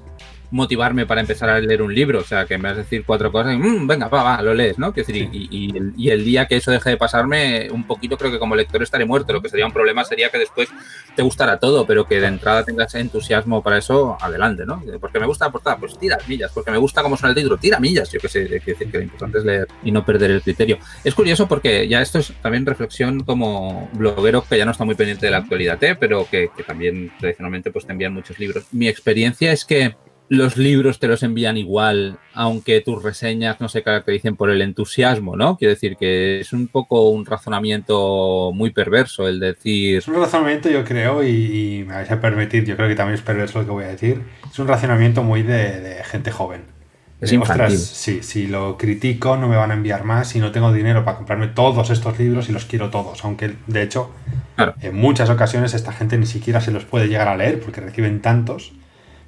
motivarme 0.51 1.05
para 1.05 1.21
empezar 1.21 1.49
a 1.49 1.59
leer 1.59 1.81
un 1.81 1.93
libro. 1.93 2.19
O 2.19 2.23
sea, 2.23 2.45
que 2.45 2.57
me 2.57 2.69
vas 2.69 2.77
a 2.77 2.81
decir 2.81 3.03
cuatro 3.05 3.31
cosas 3.31 3.53
y 3.53 3.57
mm, 3.57 3.88
venga, 3.88 4.07
va, 4.07 4.23
va, 4.23 4.41
lo 4.41 4.53
lees, 4.53 4.77
¿no? 4.77 4.91
Decir, 4.91 5.29
y, 5.31 6.09
el, 6.09 6.25
día 6.25 6.47
que 6.47 6.57
eso 6.57 6.71
deje 6.71 6.91
de 6.91 6.97
pasarme, 6.97 7.69
un 7.71 7.85
poquito 7.85 8.17
creo 8.17 8.31
que 8.31 8.39
como 8.39 8.55
lector 8.55 8.81
estaré 8.83 9.05
muerto. 9.05 9.33
Lo 9.33 9.41
que 9.41 9.49
sería 9.49 9.65
un 9.65 9.71
problema 9.71 10.03
sería 10.03 10.29
que 10.29 10.38
después 10.38 10.69
te 11.15 11.21
gustara 11.21 11.59
todo, 11.59 11.85
pero 11.85 12.05
que 12.05 12.19
de 12.19 12.27
entrada 12.27 12.63
tengas 12.63 12.93
entusiasmo 12.95 13.63
para 13.63 13.77
eso, 13.77 14.17
adelante, 14.19 14.65
¿no? 14.65 14.81
Porque 14.99 15.19
me 15.19 15.25
gusta 15.25 15.45
la 15.45 15.51
portada, 15.51 15.77
pues 15.77 15.97
tira 15.97 16.17
millas. 16.27 16.51
Porque 16.53 16.71
me 16.71 16.77
gusta 16.77 17.01
cómo 17.01 17.17
suena 17.17 17.31
el 17.31 17.35
título, 17.35 17.57
tira 17.57 17.79
millas. 17.79 18.12
Yo 18.12 18.19
que 18.19 18.27
sé, 18.27 18.47
quiero 18.47 18.65
decir 18.65 18.91
que 18.91 18.97
lo 18.97 19.03
importante 19.03 19.38
es 19.39 19.45
leer 19.45 19.67
y 19.83 19.91
no 19.91 20.05
perder 20.05 20.31
el 20.31 20.41
criterio. 20.41 20.79
Es 21.03 21.15
curioso 21.15 21.47
porque 21.47 21.88
ya 21.88 22.01
esto 22.01 22.19
es 22.19 22.33
también 22.41 22.65
reflexión 22.65 23.23
como 23.23 23.89
bloguero 23.93 24.43
que 24.47 24.57
ya 24.57 24.65
no 24.65 24.71
está 24.71 24.85
muy 24.85 24.95
pendiente 24.95 25.25
de 25.25 25.31
la 25.31 25.38
actualidad, 25.38 25.81
¿eh? 25.83 25.95
pero 25.95 26.27
que, 26.29 26.49
que 26.55 26.63
también 26.63 27.12
tradicionalmente 27.19 27.71
pues 27.71 27.85
te 27.85 27.91
envían 27.91 28.13
muchos 28.13 28.39
libros. 28.39 28.65
Mi 28.71 28.88
experiencia 28.88 29.51
es 29.51 29.65
que 29.65 29.95
los 30.29 30.57
libros 30.57 30.99
te 30.99 31.07
los 31.07 31.23
envían 31.23 31.57
igual, 31.57 32.19
aunque 32.33 32.81
tus 32.81 33.01
reseñas 33.01 33.59
no 33.59 33.67
se 33.67 33.81
caractericen 33.81 34.35
por 34.35 34.51
el 34.51 34.61
entusiasmo, 34.61 35.35
¿no? 35.35 35.57
Quiero 35.57 35.73
decir 35.73 35.97
que 35.97 36.39
es 36.39 36.53
un 36.53 36.67
poco 36.67 37.09
un 37.09 37.25
razonamiento 37.25 38.51
muy 38.53 38.69
perverso 38.69 39.27
el 39.27 39.39
decir... 39.39 39.97
Es 39.97 40.07
un 40.07 40.15
razonamiento, 40.15 40.69
yo 40.69 40.85
creo, 40.85 41.23
y, 41.23 41.83
me 41.87 41.95
vais 41.95 42.11
a 42.11 42.21
permitir, 42.21 42.63
yo 42.63 42.75
creo 42.77 42.87
que 42.87 42.95
también 42.95 43.15
es 43.15 43.21
perverso 43.21 43.59
lo 43.59 43.65
que 43.65 43.71
voy 43.71 43.83
a 43.85 43.87
decir, 43.87 44.21
es 44.49 44.59
un 44.59 44.67
razonamiento 44.67 45.23
muy 45.23 45.41
de, 45.41 45.97
gente 46.05 46.31
joven. 46.31 46.61
Es 47.19 47.33
infantil. 47.33 47.77
sí, 47.77 48.19
si 48.21 48.47
lo 48.47 48.77
critico 48.77 49.35
no 49.35 49.49
me 49.49 49.57
van 49.57 49.71
a 49.71 49.73
enviar 49.73 50.05
más 50.05 50.37
y 50.37 50.39
no 50.39 50.53
tengo 50.53 50.71
dinero 50.71 51.03
para 51.03 51.17
comprarme 51.17 51.47
todos 51.47 51.89
estos 51.89 52.17
libros 52.17 52.47
y 52.47 52.53
los 52.53 52.63
quiero 52.63 52.89
todos, 52.91 53.25
aunque 53.25 53.55
de 53.67 53.81
hecho 53.81 54.11
en 54.81 54.95
muchas 54.95 55.29
ocasiones 55.29 55.73
esta 55.73 55.91
gente 55.91 56.17
ni 56.17 56.25
siquiera 56.25 56.61
se 56.61 56.71
los 56.71 56.85
puede 56.85 57.09
llegar 57.09 57.27
a 57.27 57.35
leer 57.35 57.59
porque 57.59 57.81
reciben 57.81 58.21
tantos 58.21 58.71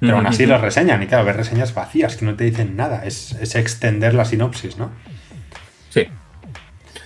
pero 0.02 0.16
aún 0.16 0.26
así 0.26 0.46
los 0.46 0.60
reseñan. 0.60 1.00
Y 1.00 1.06
claro, 1.06 1.24
ver 1.24 1.36
reseñas 1.36 1.74
vacías 1.74 2.16
que 2.16 2.24
no 2.24 2.34
te 2.34 2.42
dicen 2.42 2.76
nada. 2.76 3.04
Es, 3.06 3.54
extender 3.54 4.14
la 4.14 4.24
sinopsis, 4.24 4.76
¿no? 4.76 4.90
Sí. 5.90 6.08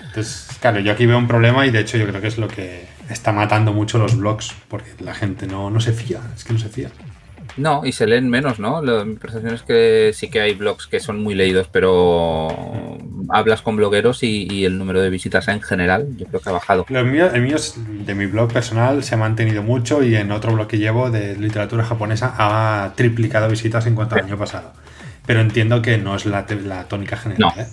Entonces, 0.06 0.48
claro, 0.60 0.80
yo 0.80 0.92
aquí 0.92 1.04
veo 1.04 1.18
un 1.18 1.28
problema 1.28 1.66
y 1.66 1.70
de 1.70 1.80
hecho 1.80 1.98
yo 1.98 2.06
creo 2.06 2.22
que 2.22 2.28
es 2.28 2.38
lo 2.38 2.48
que 2.48 2.86
está 3.10 3.32
matando 3.32 3.74
mucho 3.74 3.98
los 3.98 4.16
blogs, 4.16 4.54
porque 4.68 4.92
la 5.00 5.14
gente 5.14 5.46
no, 5.46 5.68
no 5.70 5.78
se 5.80 5.92
fía, 5.92 6.20
es 6.34 6.44
que 6.44 6.54
no 6.54 6.58
se 6.58 6.70
fía. 6.70 6.88
No, 7.58 7.84
y 7.84 7.92
se 7.92 8.06
leen 8.06 8.30
menos, 8.30 8.58
¿no? 8.58 8.82
mi 8.82 9.16
percepción 9.16 9.54
es 9.54 9.62
que 9.62 10.12
sí 10.14 10.28
que 10.28 10.40
hay 10.40 10.54
blogs 10.54 10.86
que 10.86 11.00
son 11.00 11.22
muy 11.22 11.34
leídos, 11.34 11.68
pero 11.70 12.95
hablas 13.30 13.62
con 13.62 13.76
blogueros 13.76 14.22
y, 14.22 14.64
el 14.64 14.78
número 14.78 15.00
de 15.00 15.10
visitas 15.10 15.48
en 15.48 15.60
general 15.60 16.08
yo 16.16 16.26
creo 16.26 16.40
que 16.40 16.48
ha 16.48 16.52
bajado. 16.52 16.86
el 16.88 17.04
mío 17.04 17.30
de 17.30 18.14
mi 18.14 18.26
blog 18.26 18.52
personal 18.52 19.04
se 19.04 19.14
ha 19.14 19.18
mantenido 19.18 19.62
mucho 19.62 20.02
y 20.02 20.16
en 20.16 20.32
otro 20.32 20.52
blog 20.52 20.66
que 20.66 20.78
llevo 20.78 21.10
de 21.10 21.36
literatura 21.36 21.84
japonesa 21.84 22.34
ha 22.36 22.92
triplicado 22.94 23.48
visitas 23.48 23.86
en 23.86 23.94
cuanto 23.94 24.16
al 24.16 24.24
año 24.24 24.38
pasado. 24.38 24.72
Pero 25.26 25.40
entiendo 25.40 25.82
que 25.82 25.98
no 25.98 26.14
es 26.14 26.26
la, 26.26 26.46
la 26.64 26.84
tónica 26.84 27.16
general. 27.16 27.52
¿eh? 27.58 27.66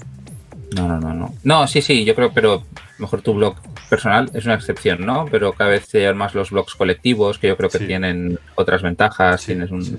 No, 0.75 0.87
no, 0.87 0.99
no, 0.99 1.13
no. 1.13 1.33
No, 1.43 1.67
sí, 1.67 1.81
sí, 1.81 2.03
yo 2.03 2.15
creo, 2.15 2.31
pero 2.33 2.63
mejor 2.97 3.21
tu 3.21 3.33
blog 3.33 3.55
personal 3.89 4.29
es 4.33 4.45
una 4.45 4.55
excepción, 4.55 5.05
¿no? 5.05 5.25
Pero 5.29 5.53
cada 5.53 5.69
vez 5.69 5.85
se 5.85 5.99
llevan 5.99 6.17
más 6.17 6.33
los 6.33 6.49
blogs 6.51 6.75
colectivos, 6.75 7.37
que 7.37 7.47
yo 7.47 7.57
creo 7.57 7.69
que 7.69 7.79
tienen 7.79 8.39
otras 8.55 8.81
ventajas. 8.81 9.45
tienes 9.45 9.69
un... 9.71 9.97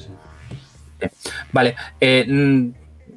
Vale. 1.52 1.76
Eh, 2.00 2.24
mm, 2.26 2.70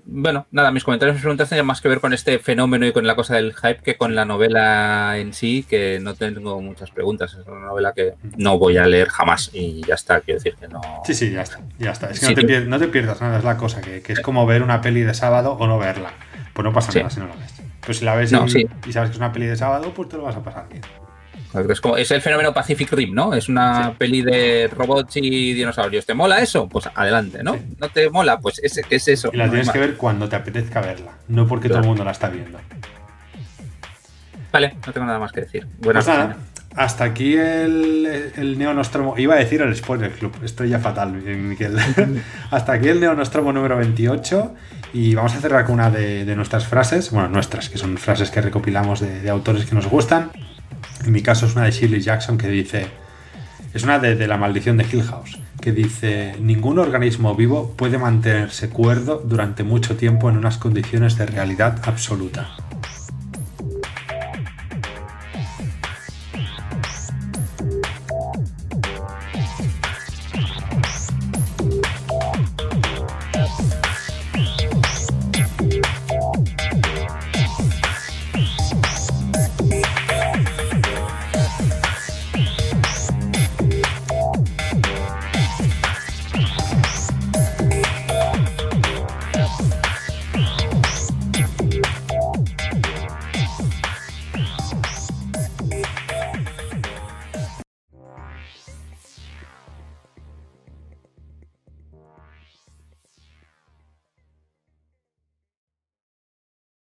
bueno, 0.10 0.48
nada, 0.52 0.72
mis 0.72 0.86
comentarios 0.86 1.18
y 1.18 1.20
preguntas 1.20 1.50
tenían 1.50 1.66
más 1.66 1.82
que 1.82 1.90
ver 1.90 2.00
con 2.00 2.14
este 2.14 2.40
fenómeno 2.40 2.86
y 2.88 2.94
con 2.94 3.06
la 3.06 3.16
cosa 3.16 3.36
del 3.36 3.54
hype 3.54 3.82
que 3.84 3.98
con 3.98 4.16
la 4.16 4.24
novela 4.24 5.18
en 5.18 5.34
sí, 5.34 5.66
que 5.70 6.00
no 6.02 6.16
tengo 6.16 6.62
muchas 6.62 6.92
preguntas. 6.92 7.34
Es 7.34 7.46
una 7.46 7.66
novela 7.68 7.92
que 7.94 8.14
no 8.38 8.58
voy 8.58 8.78
a 8.78 8.86
leer 8.86 9.10
jamás 9.10 9.50
y 9.54 9.82
ya 9.86 9.96
está, 9.96 10.22
quiero 10.22 10.40
decir 10.40 10.56
que 10.58 10.70
no. 10.70 10.80
Sí, 11.04 11.14
sí, 11.14 11.32
ya 11.32 11.42
está, 11.42 11.60
ya 11.78 11.92
está. 11.92 12.10
Es 12.10 12.22
que 12.22 12.28
no, 12.28 12.80
te 12.80 12.88
pierdas, 12.88 13.20
nada, 13.20 13.38
es 13.38 13.44
la 13.44 13.58
cosa, 13.58 13.82
que, 13.82 14.02
es 14.08 14.22
como 14.22 14.46
ver 14.46 14.64
una 14.64 14.80
peli 14.80 15.02
de 15.02 15.14
sábado 15.14 15.58
o 15.60 15.68
no 15.68 15.78
verla. 15.78 16.12
Pues 16.54 16.64
no 16.64 16.72
pasa 16.72 16.92
nada 16.98 17.10
si 17.10 17.20
no 17.20 17.28
la 17.28 17.36
ves. 17.36 17.54
Pues 17.86 17.98
si 17.98 18.06
la 18.06 18.16
ves 18.16 18.32
y, 18.32 18.92
sabes 18.94 19.10
que 19.10 19.14
es 19.14 19.18
una 19.18 19.34
peli 19.34 19.48
de 19.48 19.58
sábado, 19.58 19.92
pues 19.94 20.08
te 20.08 20.16
lo 20.16 20.24
vas 20.24 20.38
a 20.38 20.44
pasar 20.44 20.70
bien. 20.70 20.84
Es, 21.70 21.82
como, 21.82 21.98
es 21.98 22.10
el 22.12 22.22
fenómeno 22.22 22.54
Pacific 22.54 22.92
Rim, 22.92 23.14
¿no? 23.14 23.34
Es 23.34 23.50
una 23.50 23.94
peli 23.98 24.22
de 24.22 24.70
robots 24.74 25.18
y 25.18 25.54
dinosaurios. 25.54 26.06
¿Te 26.06 26.14
mola 26.14 26.40
eso? 26.40 26.68
Pues 26.68 26.90
adelante, 26.94 27.44
¿no? 27.44 27.58
¿No 27.80 27.90
te 27.90 28.10
mola? 28.10 28.40
Pues 28.40 28.60
es, 28.64 28.80
es 28.90 29.08
eso. 29.08 29.30
Y 29.34 29.38
la 29.38 29.50
tienes 29.50 29.70
que 29.70 29.80
ver 29.80 29.96
cuando 29.96 30.28
te 30.30 30.36
apetezca 30.36 30.82
verla, 30.82 31.14
no 31.28 31.48
porque 31.48 31.70
todo 31.70 31.80
el 31.80 31.86
mundo 31.86 32.04
la 32.04 32.12
está 32.12 32.30
viendo. 32.30 32.60
Vale, 34.52 34.78
no 34.86 34.94
tengo 34.94 35.06
nada 35.06 35.20
más 35.20 35.32
que 35.32 35.42
decir. 35.42 35.68
Buenas 35.80 36.06
pues 36.06 36.18
nada, 36.18 36.38
hasta 36.78 37.06
aquí 37.06 37.36
el, 37.36 38.32
el 38.36 38.58
Neonostromo. 38.60 39.18
Iba 39.18 39.34
a 39.34 39.38
decir 39.38 39.62
el 39.62 39.76
Spoiler 39.76 40.12
Club, 40.12 40.34
estoy 40.44 40.70
ya 40.70 40.80
fatal, 40.80 41.12
Miquel. 41.12 41.76
hasta 42.52 42.74
aquí 42.74 42.88
el 42.90 43.00
Neonostromo 43.00 43.52
número 43.52 43.78
28. 43.78 44.54
Y 44.94 45.16
vamos 45.16 45.34
a 45.36 45.40
cerrar 45.40 45.66
con 45.66 45.76
una 45.76 45.90
de, 45.90 46.36
nuestras 46.36 46.68
frases, 46.68 47.12
bueno, 47.12 47.30
nuestras, 47.30 47.70
que 47.70 47.78
son 47.78 47.98
frases 47.98 48.30
que 48.30 48.42
recopilamos 48.42 49.00
de, 49.00 49.28
autores 49.30 49.66
que 49.66 49.76
nos 49.76 49.88
gustan. 49.88 50.32
En 51.04 51.12
mi 51.12 51.22
caso 51.22 51.46
es 51.46 51.56
una 51.56 51.66
de 51.66 51.72
Shirley 51.72 52.02
Jackson 52.02 52.38
que 52.38 52.50
dice, 52.50 52.88
es 53.74 53.84
una 53.84 54.00
de, 54.00 54.16
de, 54.16 54.28
La 54.28 54.38
maldición 54.38 54.78
de 54.78 54.86
Hill 54.92 55.04
House, 55.04 55.40
que 55.62 55.72
dice, 55.72 56.36
ningún 56.40 56.80
organismo 56.80 57.36
vivo 57.36 57.74
puede 57.76 57.98
mantenerse 57.98 58.70
cuerdo 58.70 59.22
durante 59.24 59.64
mucho 59.64 59.96
tiempo 59.96 60.30
en 60.30 60.38
unas 60.38 60.58
condiciones 60.58 61.18
de 61.18 61.26
realidad 61.26 61.80
absoluta. 61.84 62.50